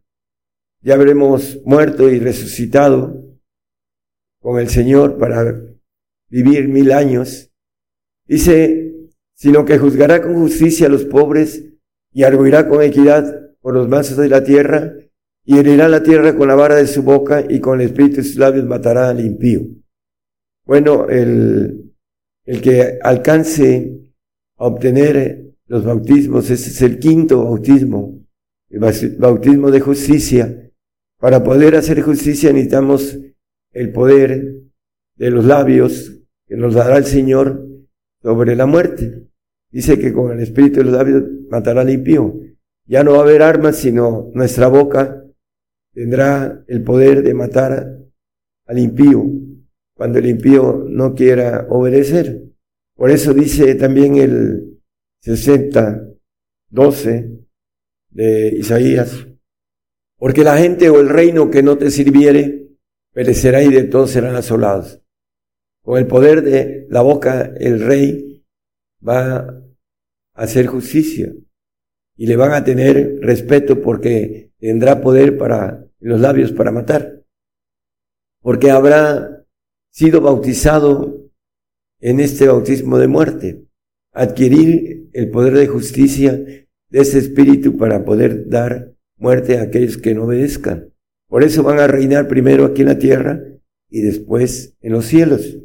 [0.81, 3.23] ya habremos muerto y resucitado
[4.41, 5.55] con el Señor para
[6.27, 7.49] vivir mil años.
[8.25, 8.78] Dice
[9.39, 11.63] sino que juzgará con justicia a los pobres
[12.11, 14.93] y arguirá con equidad por los mansos de la tierra
[15.45, 18.23] y herirá la tierra con la vara de su boca y con el espíritu de
[18.23, 19.61] sus labios matará al impío.
[20.65, 21.93] Bueno, el,
[22.43, 23.97] el que alcance
[24.57, 28.19] a obtener los bautismos, ese es el quinto bautismo,
[28.69, 28.81] el
[29.17, 30.69] bautismo de justicia.
[31.17, 33.17] Para poder hacer justicia necesitamos
[33.71, 34.63] el poder
[35.15, 36.13] de los labios
[36.45, 37.65] que nos dará el Señor
[38.21, 39.28] sobre la muerte.
[39.71, 42.39] Dice que con el espíritu de los labios matará al impío.
[42.85, 45.23] Ya no va a haber armas, sino nuestra boca
[45.93, 47.99] tendrá el poder de matar
[48.65, 49.25] al impío
[49.93, 52.45] cuando el impío no quiera obedecer.
[52.95, 54.79] Por eso dice también el
[55.21, 56.07] 60,
[56.69, 57.31] 12
[58.09, 59.27] de Isaías,
[60.17, 62.69] porque la gente o el reino que no te sirviere
[63.13, 65.01] perecerá y de todos serán asolados.
[65.81, 68.28] Con el poder de la boca el rey
[69.05, 69.63] va a
[70.33, 71.33] hacer justicia
[72.15, 77.23] y le van a tener respeto porque tendrá poder para los labios para matar,
[78.41, 79.45] porque habrá
[79.89, 81.29] sido bautizado
[81.99, 83.65] en este bautismo de muerte,
[84.13, 90.13] adquirir el poder de justicia de ese espíritu para poder dar muerte a aquellos que
[90.13, 90.93] no obedezcan.
[91.27, 93.41] Por eso van a reinar primero aquí en la tierra
[93.89, 95.57] y después en los cielos.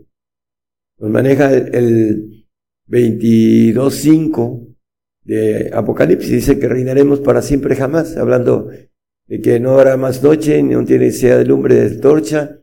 [0.99, 2.44] Nos maneja el,
[2.89, 4.75] 22.5
[5.25, 8.69] de Apocalipsis dice que reinaremos para siempre jamás, hablando
[9.27, 12.61] de que no habrá más noche, ni no tiene sea de lumbre de torcha,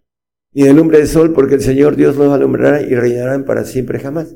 [0.54, 4.00] ni de lumbre de sol, porque el Señor Dios los alumbrará y reinarán para siempre
[4.00, 4.36] jamás.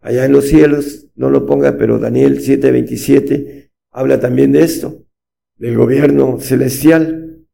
[0.00, 5.04] Allá en los cielos, no lo ponga, pero Daniel 7:27 habla también de esto,
[5.56, 7.44] del gobierno celestial,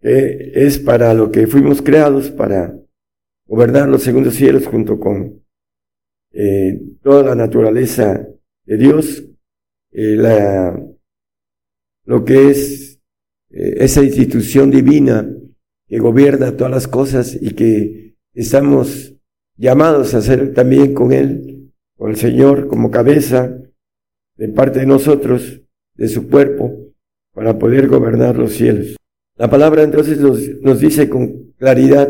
[0.00, 2.76] que es para lo que fuimos creados, para
[3.46, 5.43] gobernar los segundos cielos junto con
[6.36, 8.28] eh, toda la naturaleza
[8.64, 9.24] de Dios
[9.92, 10.84] eh, la,
[12.04, 13.00] lo que es
[13.50, 15.30] eh, esa institución divina
[15.86, 19.14] que gobierna todas las cosas y que estamos
[19.56, 23.56] llamados a ser también con Él, con el Señor como cabeza
[24.36, 25.62] de parte de nosotros,
[25.94, 26.92] de su cuerpo,
[27.32, 28.96] para poder gobernar los cielos.
[29.36, 32.08] La palabra entonces nos, nos dice con claridad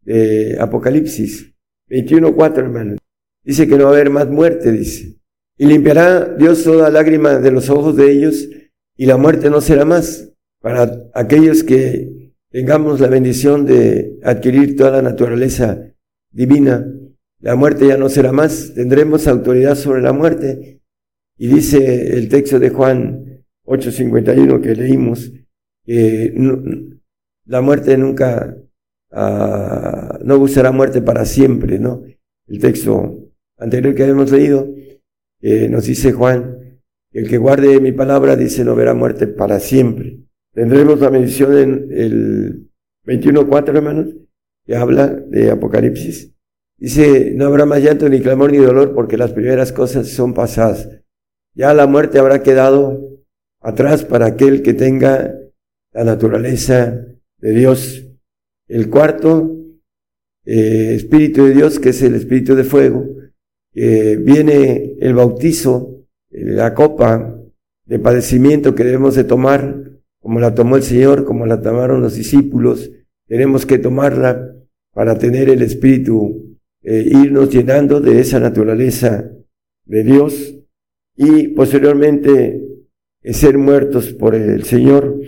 [0.00, 1.54] de Apocalipsis
[1.88, 2.98] 21.4, hermanos.
[3.44, 5.18] Dice que no va a haber más muerte, dice.
[5.58, 8.48] Y limpiará Dios toda lágrima de los ojos de ellos
[8.96, 14.92] y la muerte no será más para aquellos que tengamos la bendición de adquirir toda
[14.92, 15.92] la naturaleza
[16.30, 16.86] divina.
[17.40, 20.80] La muerte ya no será más, tendremos autoridad sobre la muerte.
[21.36, 25.32] Y dice el texto de Juan 8:51 que leímos,
[25.84, 26.32] que
[27.46, 28.56] la muerte nunca,
[29.10, 32.04] uh, no buscará muerte para siempre, ¿no?
[32.46, 33.21] El texto
[33.62, 34.68] anterior que habíamos leído,
[35.40, 36.80] eh, nos dice Juan,
[37.12, 40.18] el que guarde mi palabra dice no verá muerte para siempre.
[40.52, 42.70] Tendremos la mención en el
[43.06, 44.14] 21.4, hermanos,
[44.64, 46.32] que habla de Apocalipsis.
[46.76, 50.88] Dice, no habrá más llanto, ni clamor, ni dolor, porque las primeras cosas son pasadas.
[51.54, 53.22] Ya la muerte habrá quedado
[53.60, 55.34] atrás para aquel que tenga
[55.92, 57.06] la naturaleza
[57.38, 58.06] de Dios.
[58.66, 59.56] El cuarto,
[60.44, 63.06] eh, Espíritu de Dios, que es el Espíritu de fuego,
[63.74, 67.38] viene el bautizo, la copa
[67.86, 72.14] de padecimiento que debemos de tomar, como la tomó el Señor, como la tomaron los
[72.14, 72.90] discípulos,
[73.26, 74.54] tenemos que tomarla
[74.92, 79.30] para tener el Espíritu, eh, irnos llenando de esa naturaleza
[79.84, 80.54] de Dios
[81.16, 82.62] y posteriormente
[83.22, 85.18] eh, ser muertos por el Señor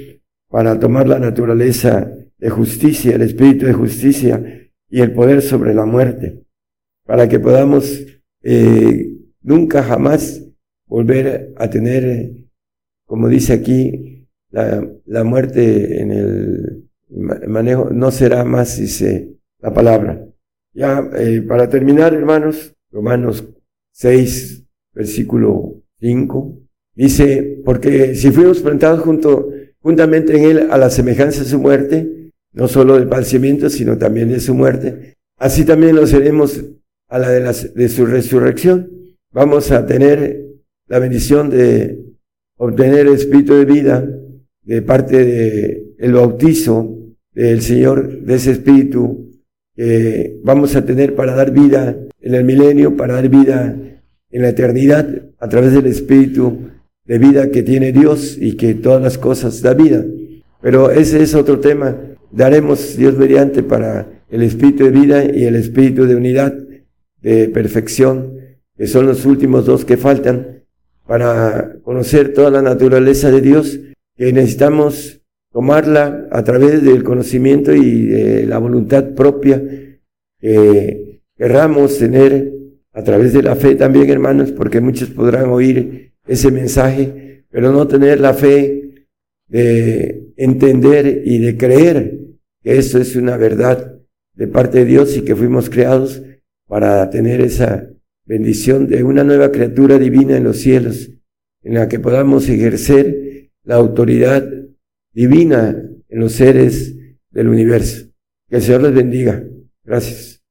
[0.49, 5.87] para tomar la naturaleza de justicia, el Espíritu de justicia y el poder sobre la
[5.87, 6.45] muerte,
[7.05, 8.07] para que podamos
[8.45, 9.11] eh,
[9.43, 10.45] nunca jamás
[10.87, 12.31] volver a tener,
[13.07, 16.85] como dice aquí, la, la muerte en el
[17.49, 20.25] manejo, no será más, dice la palabra.
[20.73, 23.49] Ya, eh, para terminar, hermanos, Romanos
[23.93, 26.59] 6, versículo 5,
[26.95, 29.51] dice, porque si fuimos plantados junto,
[29.81, 34.29] juntamente en él a la semejanza de su muerte, no solo del padecimiento, sino también
[34.29, 36.65] de su muerte, así también lo seremos
[37.15, 38.91] a la de, de su resurrección.
[39.31, 40.47] Vamos a tener
[40.89, 42.07] la bendición de
[42.57, 44.09] obtener el espíritu de vida
[44.63, 46.99] de parte de el bautizo
[47.33, 49.31] del Señor, de ese espíritu
[49.77, 53.77] que vamos a tener para dar vida en el milenio, para dar vida
[54.31, 55.07] en la eternidad
[55.39, 56.71] a través del espíritu
[57.05, 60.05] de vida que tiene Dios y que todas las cosas da vida.
[60.61, 61.97] Pero ese es otro tema.
[62.33, 66.64] Daremos Dios mediante para el espíritu de vida y el espíritu de unidad
[67.25, 68.39] de perfección,
[68.77, 70.63] que son los últimos dos que faltan
[71.07, 73.81] para conocer toda la naturaleza de Dios,
[74.15, 79.63] que necesitamos tomarla a través del conocimiento y de la voluntad propia
[80.39, 82.53] que querramos tener
[82.93, 87.89] a través de la fe también, hermanos, porque muchos podrán oír ese mensaje, pero no
[87.89, 89.07] tener la fe
[89.49, 92.19] de entender y de creer
[92.63, 93.99] que eso es una verdad
[94.35, 96.21] de parte de Dios y que fuimos creados
[96.67, 97.89] para tener esa
[98.25, 101.11] bendición de una nueva criatura divina en los cielos,
[101.63, 104.47] en la que podamos ejercer la autoridad
[105.13, 105.77] divina
[106.09, 106.95] en los seres
[107.31, 108.07] del universo.
[108.49, 109.43] Que el Señor les bendiga.
[109.85, 110.43] Gracias.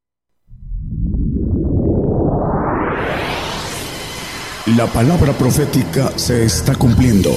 [4.77, 7.31] La palabra profética se está cumpliendo.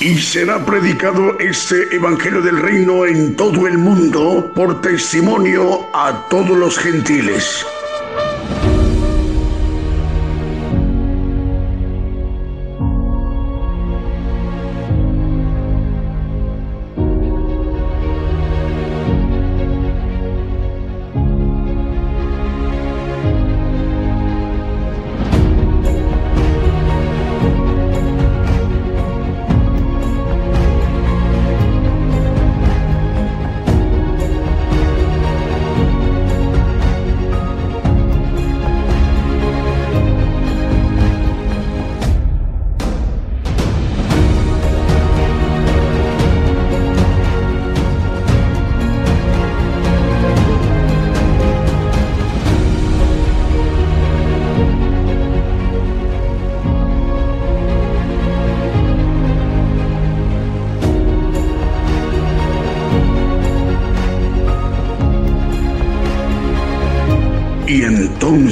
[0.00, 6.58] Y será predicado este Evangelio del Reino en todo el mundo por testimonio a todos
[6.58, 7.64] los gentiles.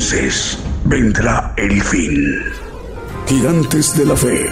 [0.01, 2.39] entonces vendrá el fin.
[3.27, 4.47] Gigantes de la fe.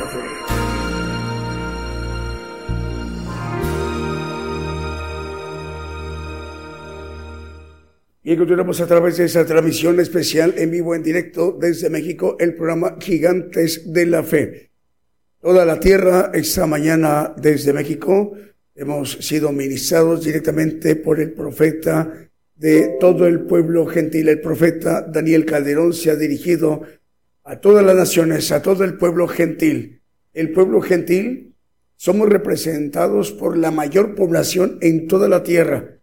[8.25, 12.55] Y continuamos a través de esta transmisión especial en vivo, en directo desde México, el
[12.55, 14.73] programa Gigantes de la Fe.
[15.41, 18.35] Toda la tierra esta mañana desde México.
[18.75, 22.27] Hemos sido ministrados directamente por el profeta
[22.59, 24.28] de todo el pueblo gentil.
[24.28, 26.82] El profeta Daniel Calderón se ha dirigido
[27.44, 30.02] a todas las naciones, a todo el pueblo gentil.
[30.35, 31.55] El pueblo gentil
[31.97, 35.98] somos representados por la mayor población en toda la tierra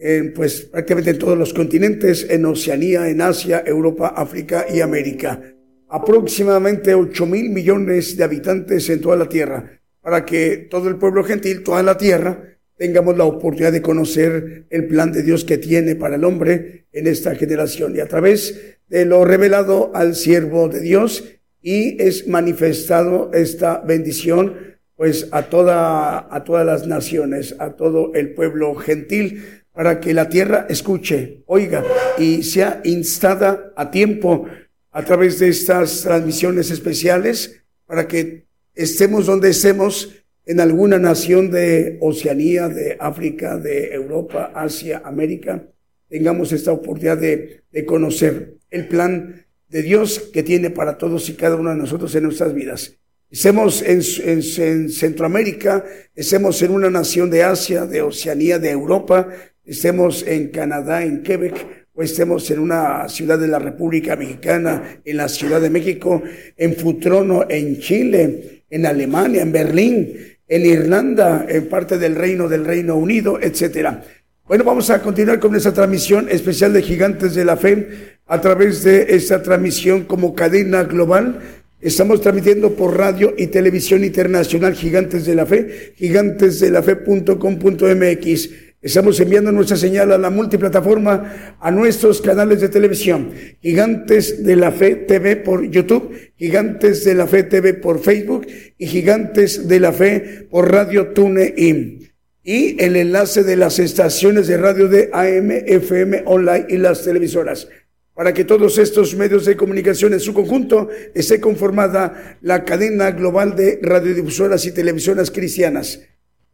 [0.00, 5.40] en, pues prácticamente en todos los continentes, en Oceanía, en Asia, Europa, África y América.
[5.88, 11.22] Aproximadamente 8 mil millones de habitantes en toda la tierra, para que todo el pueblo
[11.22, 15.96] gentil, toda la tierra, tengamos la oportunidad de conocer el plan de Dios que tiene
[15.96, 17.94] para el hombre en esta generación.
[17.94, 21.24] Y a través de lo revelado al siervo de Dios
[21.60, 28.32] y es manifestado esta bendición pues a toda a todas las naciones, a todo el
[28.32, 31.84] pueblo gentil para que la tierra escuche, oiga
[32.16, 34.46] y sea instada a tiempo
[34.90, 40.19] a través de estas transmisiones especiales para que estemos donde estemos
[40.50, 45.62] en alguna nación de Oceanía, de África, de Europa, Asia, América,
[46.08, 51.54] tengamos esta oportunidad de, conocer el plan de Dios que tiene para todos y cada
[51.54, 52.96] uno de nosotros en nuestras vidas.
[53.30, 55.84] Estemos en, en, Centroamérica,
[56.16, 59.28] estemos en una nación de Asia, de Oceanía, de Europa,
[59.64, 61.64] estemos en Canadá, en Quebec,
[61.94, 66.20] o estemos en una ciudad de la República Mexicana, en la Ciudad de México,
[66.56, 72.66] en Futrono, en Chile, en Alemania, en Berlín, en Irlanda, en parte del Reino del
[72.66, 74.02] Reino Unido, etcétera.
[74.46, 78.82] Bueno, vamos a continuar con esta transmisión especial de Gigantes de la Fe a través
[78.82, 81.38] de esta transmisión como cadena global.
[81.80, 88.50] Estamos transmitiendo por radio y televisión internacional Gigantes de la Fe, gigantesdelafe.com.mx
[88.82, 93.30] Estamos enviando nuestra señal a la multiplataforma, a nuestros canales de televisión,
[93.60, 98.46] Gigantes de la Fe TV por YouTube, Gigantes de la Fe TV por Facebook
[98.78, 102.10] y Gigantes de la Fe por Radio TuneIn.
[102.42, 107.68] Y el enlace de las estaciones de radio de AM, FM, online y las televisoras.
[108.14, 113.54] Para que todos estos medios de comunicación en su conjunto esté conformada la cadena global
[113.56, 116.00] de radiodifusoras y televisoras cristianas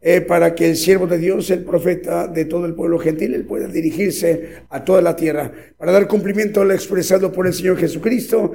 [0.09, 3.43] eh, para que el siervo de Dios, el profeta de todo el pueblo gentil, él
[3.43, 7.75] pueda dirigirse a toda la tierra para dar cumplimiento a lo expresado por el Señor
[7.75, 8.53] Jesucristo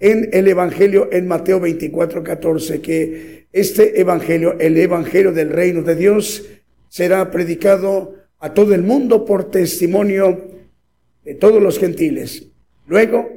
[0.00, 5.94] en el Evangelio en Mateo 24, 14, que este Evangelio, el Evangelio del reino de
[5.94, 6.48] Dios,
[6.88, 10.48] será predicado a todo el mundo por testimonio
[11.22, 12.46] de todos los gentiles.
[12.86, 13.28] Luego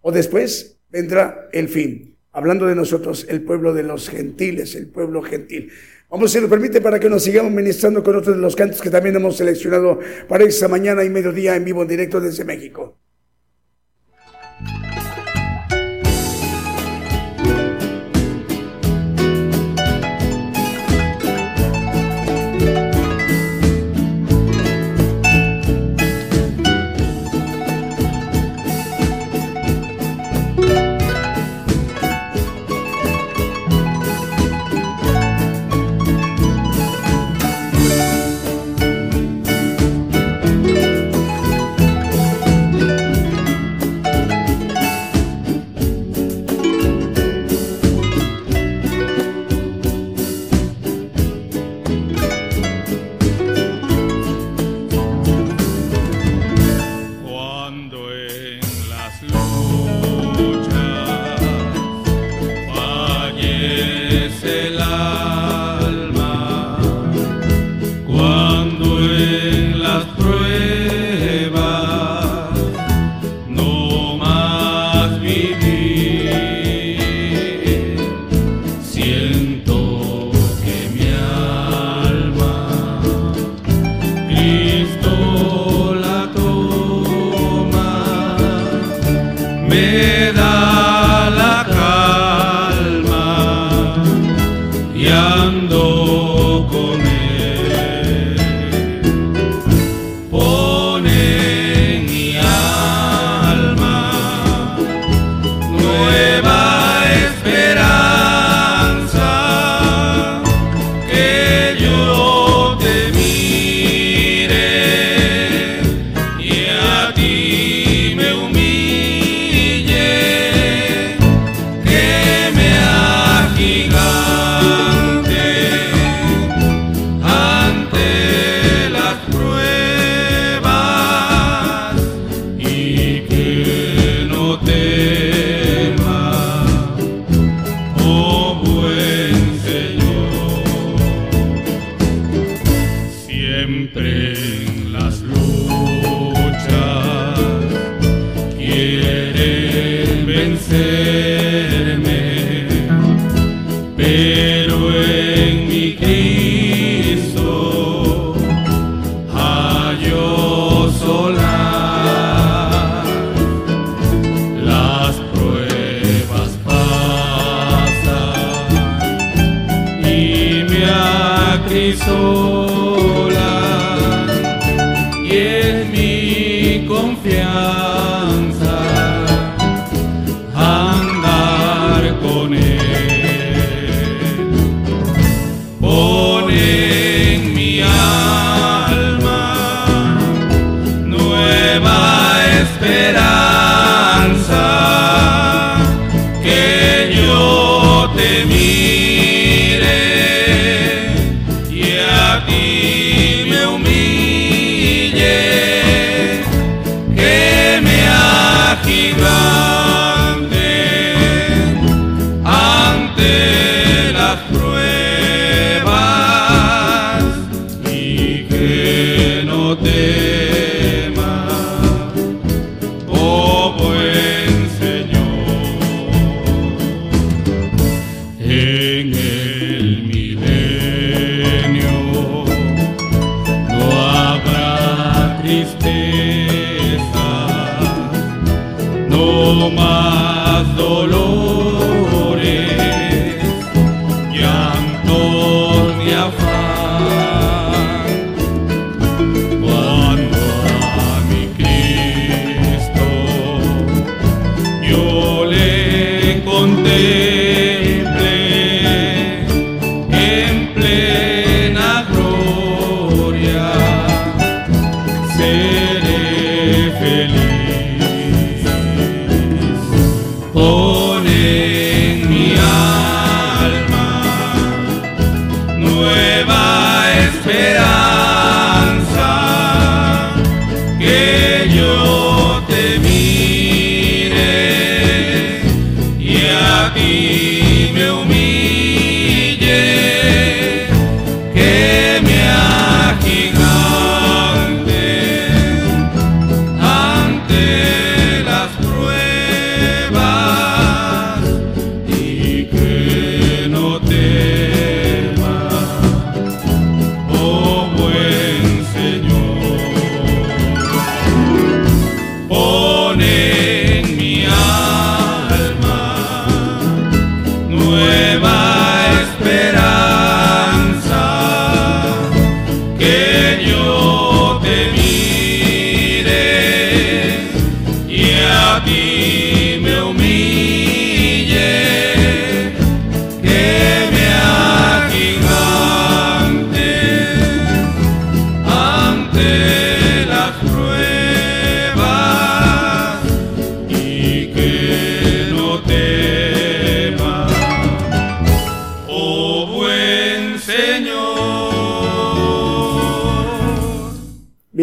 [0.00, 2.15] o después vendrá el fin.
[2.36, 5.72] Hablando de nosotros, el pueblo de los gentiles, el pueblo gentil.
[6.10, 8.90] Vamos, si lo permite, para que nos sigamos ministrando con otros de los cantos que
[8.90, 9.98] también hemos seleccionado
[10.28, 12.98] para esta mañana y mediodía en vivo en directo desde México.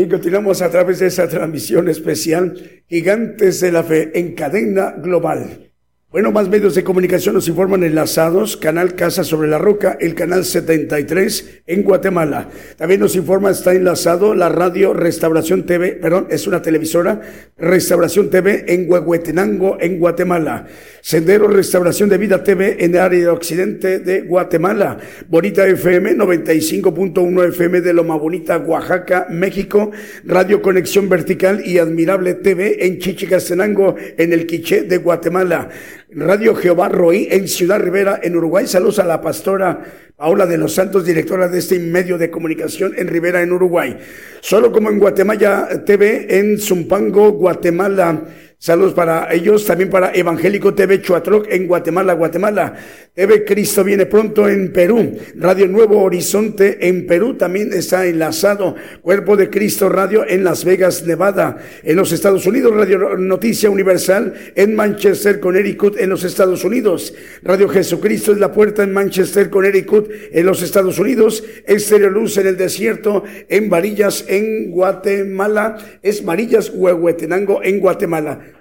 [0.03, 5.72] Bien, continuamos a través de esa transmisión especial Gigantes de la Fe en cadena global.
[6.13, 10.45] Bueno, más medios de comunicación nos informan enlazados, Canal Casa sobre la Roca, el canal
[10.45, 12.49] 73 en Guatemala.
[12.77, 17.19] También nos informa, está enlazado la radio Restauración TV, perdón, es una televisora,
[17.57, 20.67] Restauración TV en Huehuetenango, en Guatemala.
[21.01, 24.99] Sendero Restauración de Vida TV en el área occidente de Guatemala.
[25.27, 29.89] Bonita FM 95.1 FM de Loma Bonita, Oaxaca, México.
[30.25, 35.69] Radio Conexión Vertical y Admirable TV en Chichicastenango, en el Quiché de Guatemala.
[36.15, 38.67] Radio Jehová Roí en Ciudad Rivera, en Uruguay.
[38.67, 39.81] Saludos a la pastora
[40.15, 43.97] Paula de los Santos, directora de este medio de comunicación en Rivera, en Uruguay.
[44.39, 48.23] Solo como en Guatemala TV, en Zumpango, Guatemala.
[48.63, 52.73] Saludos para ellos, también para Evangélico TV Chuatroc en Guatemala, Guatemala.
[53.13, 55.17] TV Cristo viene pronto en Perú.
[55.35, 58.75] Radio Nuevo Horizonte en Perú también está enlazado.
[59.01, 61.57] Cuerpo de Cristo Radio en Las Vegas, Nevada.
[61.83, 67.13] En los Estados Unidos, Radio Noticia Universal en Manchester, Connecticut, en los Estados Unidos.
[67.41, 71.43] Radio Jesucristo es la puerta en Manchester, Connecticut, en los Estados Unidos.
[71.67, 75.99] Estéreo Luz en el desierto, en Varillas, en Guatemala.
[76.01, 78.52] Es Varillas, Huehuetenango, en Guatemala.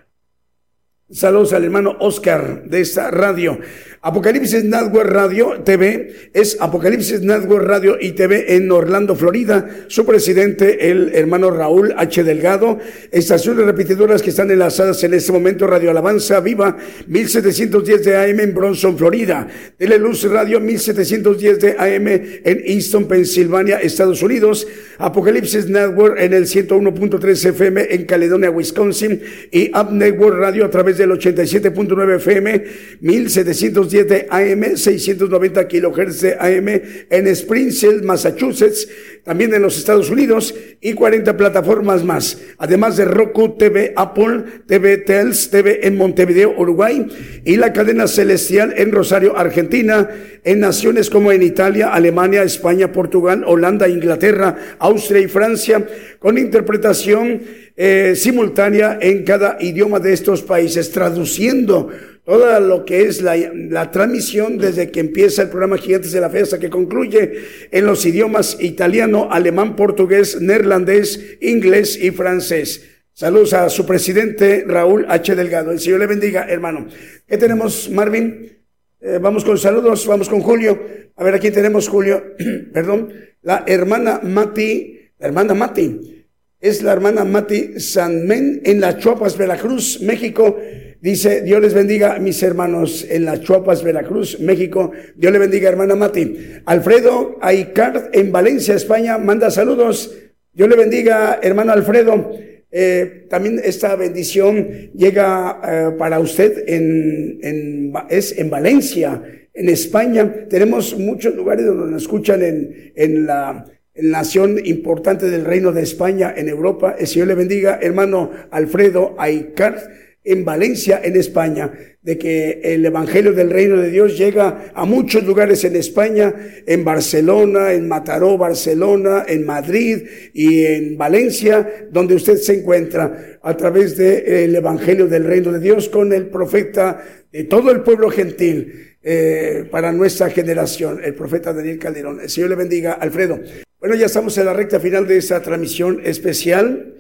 [1.13, 3.59] Saludos al hermano Oscar de esta radio.
[4.05, 9.69] Apocalipsis Network Radio TV es Apocalipsis Network Radio y TV en Orlando, Florida.
[9.87, 12.25] Su presidente, el hermano Raúl H.
[12.25, 12.79] Delgado.
[13.13, 15.69] Estaciones repetidoras que están enlazadas en este momento.
[15.69, 16.77] Radio Alabanza Viva
[17.07, 19.47] 1710 de AM en Bronson, Florida.
[19.77, 24.67] Teleluz Radio 1710 de AM en Easton, Pensilvania, Estados Unidos.
[24.99, 29.21] Apocalipsis Network en el 101.3 FM en Caledonia, Wisconsin.
[29.53, 32.65] Y Up Network Radio a través del 87.9 FM
[33.01, 36.69] 1710 610 de AM, 690 kilohertz de AM
[37.11, 38.89] en Springfield, Massachusetts,
[39.25, 42.39] también en los Estados Unidos y 40 plataformas más.
[42.59, 47.07] Además de Roku TV, Apple TV, Tels TV en Montevideo, Uruguay
[47.45, 50.09] y la cadena Celestial en Rosario, Argentina,
[50.45, 55.87] en naciones como en Italia, Alemania, España, Portugal, Holanda, Inglaterra, Austria y Francia,
[56.19, 57.43] con interpretación
[57.77, 61.91] eh, simultánea en cada idioma de estos países, traduciendo
[62.25, 66.31] todo lo que es la, la, transmisión desde que empieza el programa Gigantes de la
[66.31, 67.33] Fe hasta que concluye
[67.71, 72.89] en los idiomas italiano, alemán, portugués, neerlandés, inglés y francés.
[73.15, 75.35] Saludos a su presidente Raúl H.
[75.35, 75.71] Delgado.
[75.71, 76.87] El Señor le bendiga, hermano.
[77.27, 78.59] ¿Qué tenemos, Marvin?
[79.01, 80.81] Eh, vamos con saludos, vamos con Julio.
[81.17, 82.23] A ver, aquí tenemos Julio,
[82.73, 83.13] perdón,
[83.43, 86.22] la hermana Mati, la hermana Mati,
[86.63, 90.57] es la hermana Mati Sanmen en Las Chuapas, Veracruz, México.
[91.01, 94.93] Dice, Dios les bendiga, mis hermanos, en Las Chuapas, Veracruz, México.
[95.17, 96.37] Dios le bendiga, hermana Mati.
[96.65, 100.17] Alfredo Aicard, en Valencia, España, manda saludos.
[100.53, 102.31] Dios le bendiga, hermano Alfredo.
[102.71, 109.21] Eh, también esta bendición llega eh, para usted en, en, es en Valencia,
[109.53, 110.47] en España.
[110.49, 116.33] Tenemos muchos lugares donde nos escuchan en, en la nación importante del Reino de España,
[116.37, 116.97] en Europa.
[116.99, 119.79] El Señor le bendiga, hermano Alfredo Aicard
[120.25, 125.25] en Valencia, en España, de que el Evangelio del Reino de Dios llega a muchos
[125.25, 126.33] lugares en España,
[126.65, 130.03] en Barcelona, en Mataró, Barcelona, en Madrid
[130.33, 135.89] y en Valencia, donde usted se encuentra a través del Evangelio del Reino de Dios
[135.89, 137.03] con el profeta
[137.33, 138.92] de todo el pueblo gentil.
[139.03, 142.21] Eh, para nuestra generación, el profeta Daniel Calderón.
[142.21, 143.41] El Señor le bendiga, Alfredo.
[143.81, 146.93] Bueno, ya estamos en la recta final de esta transmisión especial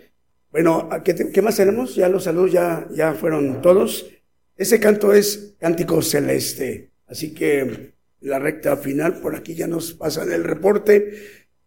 [0.53, 1.95] bueno, ¿qué, ¿qué, más tenemos?
[1.95, 4.07] Ya los saludos ya, ya fueron todos.
[4.55, 6.91] Ese canto es cántico celeste.
[7.07, 11.15] Así que la recta final, por aquí ya nos pasan el reporte.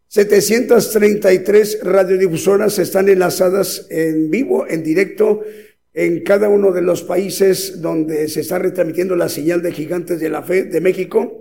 [0.08, 5.42] 733 radiodifusoras están enlazadas en vivo, en directo,
[5.96, 10.30] en cada uno de los países donde se está retransmitiendo la señal de Gigantes de
[10.30, 11.40] la Fe de México,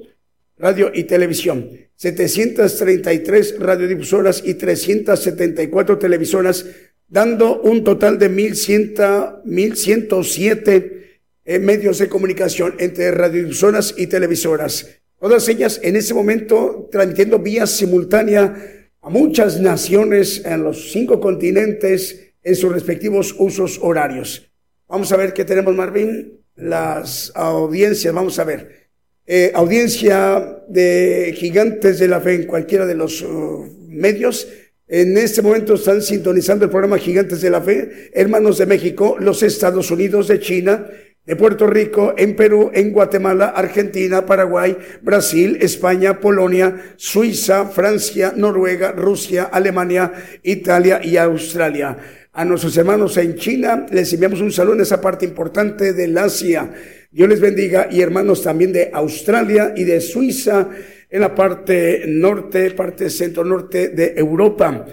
[0.56, 1.70] radio y televisión.
[1.96, 6.66] 733 radiodifusoras y 374 televisoras
[7.08, 14.88] dando un total de 1107 eh, medios de comunicación entre radiodifusoras y televisoras.
[15.18, 18.54] Todas ellas en ese momento transmitiendo vía simultánea
[19.02, 24.50] a muchas naciones en los cinco continentes en sus respectivos usos horarios.
[24.86, 26.40] Vamos a ver qué tenemos, Marvin.
[26.54, 28.90] Las audiencias, vamos a ver.
[29.26, 34.46] Eh, audiencia de gigantes de la fe en cualquiera de los uh, medios
[34.86, 39.42] en este momento están sintonizando el programa Gigantes de la Fe, hermanos de México, los
[39.42, 40.86] Estados Unidos, de China,
[41.24, 48.92] de Puerto Rico, en Perú, en Guatemala, Argentina, Paraguay, Brasil, España, Polonia, Suiza, Francia, Noruega,
[48.92, 50.12] Rusia, Alemania,
[50.42, 51.96] Italia y Australia.
[52.36, 56.68] A nuestros hermanos en China les enviamos un saludo en esa parte importante del Asia.
[57.12, 60.68] Dios les bendiga y hermanos también de Australia y de Suiza
[61.08, 64.84] en la parte norte, parte centro-norte de Europa,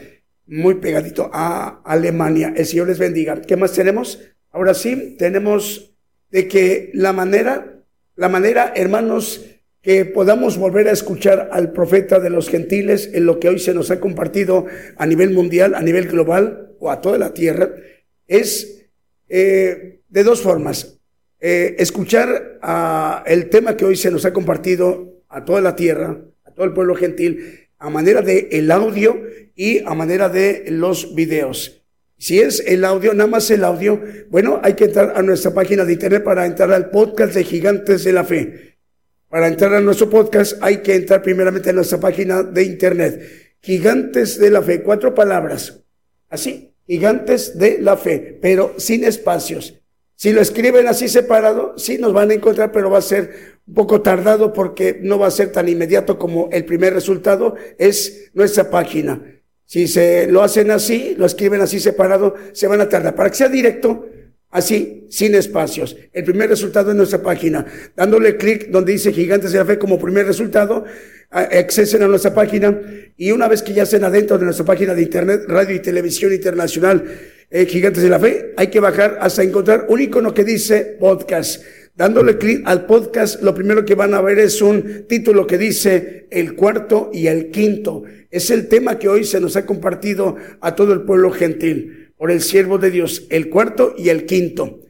[0.46, 2.54] muy pegadito a Alemania.
[2.56, 3.42] El Señor les bendiga.
[3.42, 4.20] ¿Qué más tenemos?
[4.52, 5.96] Ahora sí, tenemos
[6.30, 7.84] de que la manera,
[8.18, 9.51] la manera, hermanos,
[9.82, 13.74] que podamos volver a escuchar al profeta de los gentiles en lo que hoy se
[13.74, 17.72] nos ha compartido a nivel mundial, a nivel global o a toda la tierra,
[18.28, 18.86] es
[19.28, 21.00] eh, de dos formas.
[21.40, 26.20] Eh, escuchar a el tema que hoy se nos ha compartido a toda la tierra,
[26.44, 29.20] a todo el pueblo gentil, a manera de el audio
[29.56, 31.84] y a manera de los videos.
[32.20, 34.00] Si es el audio, nada más el audio,
[34.30, 38.04] bueno, hay que entrar a nuestra página de internet para entrar al podcast de Gigantes
[38.04, 38.71] de la Fe.
[39.32, 43.56] Para entrar a nuestro podcast hay que entrar primeramente a nuestra página de internet.
[43.62, 45.80] Gigantes de la Fe, cuatro palabras.
[46.30, 49.80] Así, Gigantes de la Fe, pero sin espacios.
[50.18, 53.74] Si lo escriben así separado, sí nos van a encontrar, pero va a ser un
[53.74, 58.70] poco tardado porque no va a ser tan inmediato como el primer resultado, es nuestra
[58.70, 59.24] página.
[59.64, 63.16] Si se lo hacen así, lo escriben así separado, se van a tardar.
[63.16, 64.06] Para que sea directo,
[64.52, 65.98] así, sin espacios.
[66.14, 67.66] El primer resultado es nuestra página.
[67.96, 70.86] Dándole clic donde dice Gigantes de la Fe como primer resultado,
[71.32, 72.78] accesen a nuestra página
[73.18, 76.34] y una vez que ya estén adentro de nuestra página de Internet, Radio y Televisión
[76.34, 77.06] Internacional,
[77.50, 81.64] eh, Gigantes de la Fe, hay que bajar hasta encontrar un icono que dice podcast.
[81.94, 86.28] Dándole clic al podcast, lo primero que van a ver es un título que dice
[86.32, 88.04] el cuarto y el quinto.
[88.30, 92.30] Es el tema que hoy se nos ha compartido a todo el pueblo gentil por
[92.30, 94.82] el siervo de Dios, el cuarto y el quinto.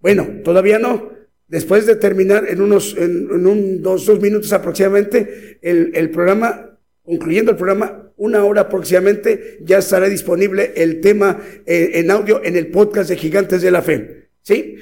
[0.00, 1.10] Bueno, todavía no.
[1.46, 7.50] después de terminar en unos, en, un, dos, dos minutos aproximadamente, el, el programa, concluyendo
[7.50, 12.68] el programa, una hora aproximadamente, ya estará disponible el tema eh, en audio en el
[12.68, 14.30] podcast de Gigantes de la Fe.
[14.40, 14.78] ¿Sí?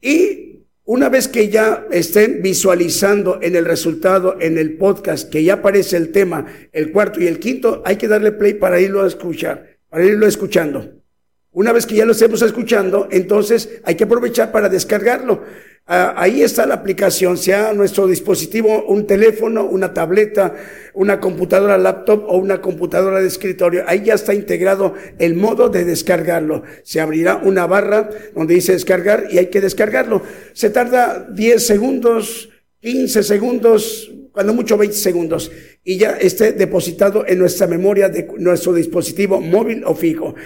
[0.00, 5.54] Y una vez que ya estén visualizando en el resultado, en el podcast, que ya
[5.54, 9.08] aparece el tema, el cuarto y el quinto, hay que darle play para irlo a
[9.08, 10.97] escuchar, para irlo escuchando.
[11.58, 15.42] Una vez que ya lo estemos escuchando, entonces hay que aprovechar para descargarlo.
[15.88, 20.54] Ah, ahí está la aplicación, sea nuestro dispositivo, un teléfono, una tableta,
[20.94, 23.82] una computadora laptop o una computadora de escritorio.
[23.88, 26.62] Ahí ya está integrado el modo de descargarlo.
[26.84, 30.22] Se abrirá una barra donde dice descargar y hay que descargarlo.
[30.52, 32.50] Se tarda 10 segundos,
[32.82, 35.50] 15 segundos, cuando mucho 20 segundos,
[35.82, 40.36] y ya esté depositado en nuestra memoria de nuestro dispositivo móvil o fijo.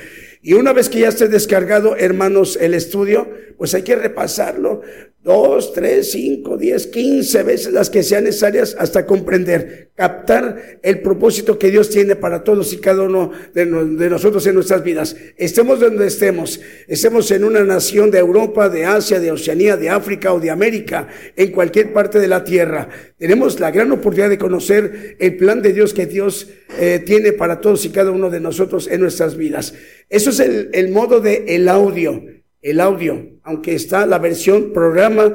[0.43, 4.83] Y una vez que ya esté descargado, hermanos, el estudio, pues hay que repasarlo
[5.23, 11.59] dos, tres, cinco, diez, quince veces las que sean necesarias hasta comprender, captar el propósito
[11.59, 15.15] que Dios tiene para todos y cada uno de, nosotros en nuestras vidas.
[15.37, 20.33] Estemos donde estemos, estemos en una nación de Europa, de Asia, de Oceanía, de África
[20.33, 22.89] o de América, en cualquier parte de la tierra.
[23.17, 26.49] Tenemos la gran oportunidad de conocer el plan de Dios que Dios
[26.81, 29.75] eh, tiene para todos y cada uno de nosotros en nuestras vidas.
[30.09, 32.25] Eso es el, el modo de el audio
[32.63, 35.35] el audio, aunque está la versión programa,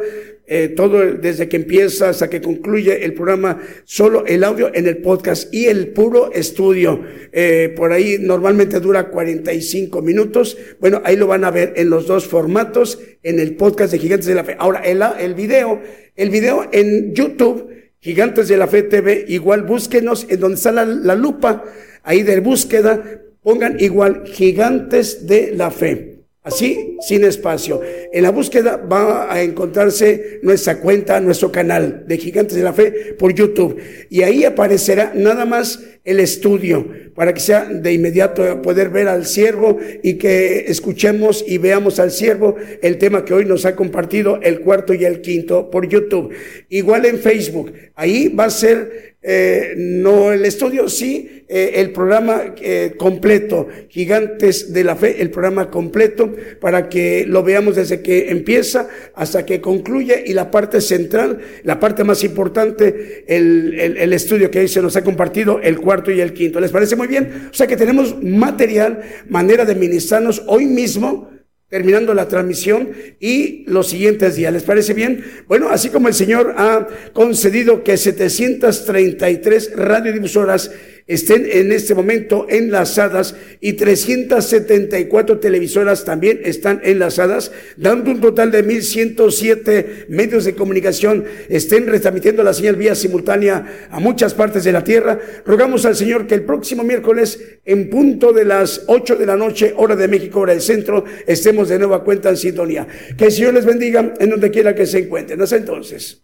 [0.49, 4.99] eh, todo desde que empieza hasta que concluye el programa, solo el audio en el
[4.99, 7.03] podcast y el puro estudio.
[7.33, 10.57] Eh, por ahí normalmente dura 45 minutos.
[10.79, 14.27] Bueno, ahí lo van a ver en los dos formatos, en el podcast de Gigantes
[14.27, 14.55] de la Fe.
[14.57, 15.81] Ahora, el, el video,
[16.15, 20.85] el video en YouTube, Gigantes de la Fe TV, igual búsquenos en donde está la,
[20.85, 21.65] la lupa,
[22.03, 26.16] ahí de búsqueda, pongan igual Gigantes de la Fe
[26.47, 27.81] Así, sin espacio.
[28.13, 33.15] En la búsqueda va a encontrarse nuestra cuenta, nuestro canal de Gigantes de la Fe
[33.19, 33.77] por YouTube.
[34.09, 39.25] Y ahí aparecerá nada más el estudio para que sea de inmediato poder ver al
[39.25, 44.39] siervo y que escuchemos y veamos al siervo el tema que hoy nos ha compartido
[44.41, 46.33] el cuarto y el quinto por YouTube.
[46.69, 47.73] Igual en Facebook.
[47.93, 54.71] Ahí va a ser eh, no el estudio, sí eh, el programa eh, completo, Gigantes
[54.71, 59.59] de la Fe, el programa completo, para que lo veamos desde que empieza hasta que
[59.59, 64.69] concluye y la parte central, la parte más importante, el, el, el estudio que hoy
[64.69, 66.61] se nos ha compartido, el cuarto y el quinto.
[66.61, 67.49] ¿Les parece muy bien?
[67.51, 71.36] O sea que tenemos material, manera de ministrarnos hoy mismo
[71.69, 74.53] terminando la transmisión y los siguientes días.
[74.53, 75.23] ¿Les parece bien?
[75.47, 80.71] Bueno, así como el Señor ha concedido que 733 radiodifusoras
[81.07, 88.63] estén en este momento enlazadas y 374 televisoras también están enlazadas, dando un total de
[88.63, 94.83] 1107 medios de comunicación estén retransmitiendo la señal vía simultánea a muchas partes de la
[94.83, 95.19] tierra.
[95.45, 99.73] Rogamos al Señor que el próximo miércoles en punto de las 8 de la noche,
[99.75, 102.87] hora de México, hora del centro, estemos de nueva cuenta en sintonía.
[103.17, 105.41] Que el Señor les bendiga en donde quiera que se encuentren.
[105.41, 106.23] Hasta entonces.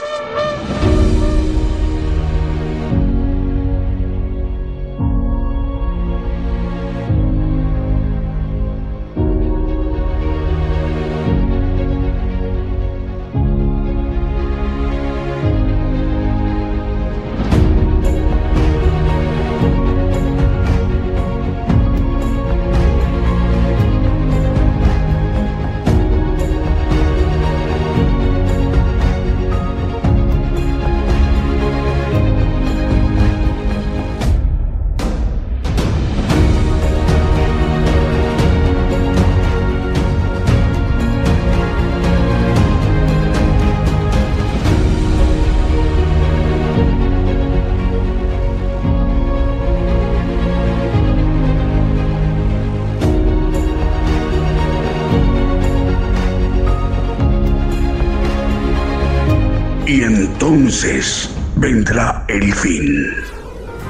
[62.61, 63.15] Fin.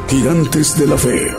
[0.07, 1.30] Gigantes de la fe.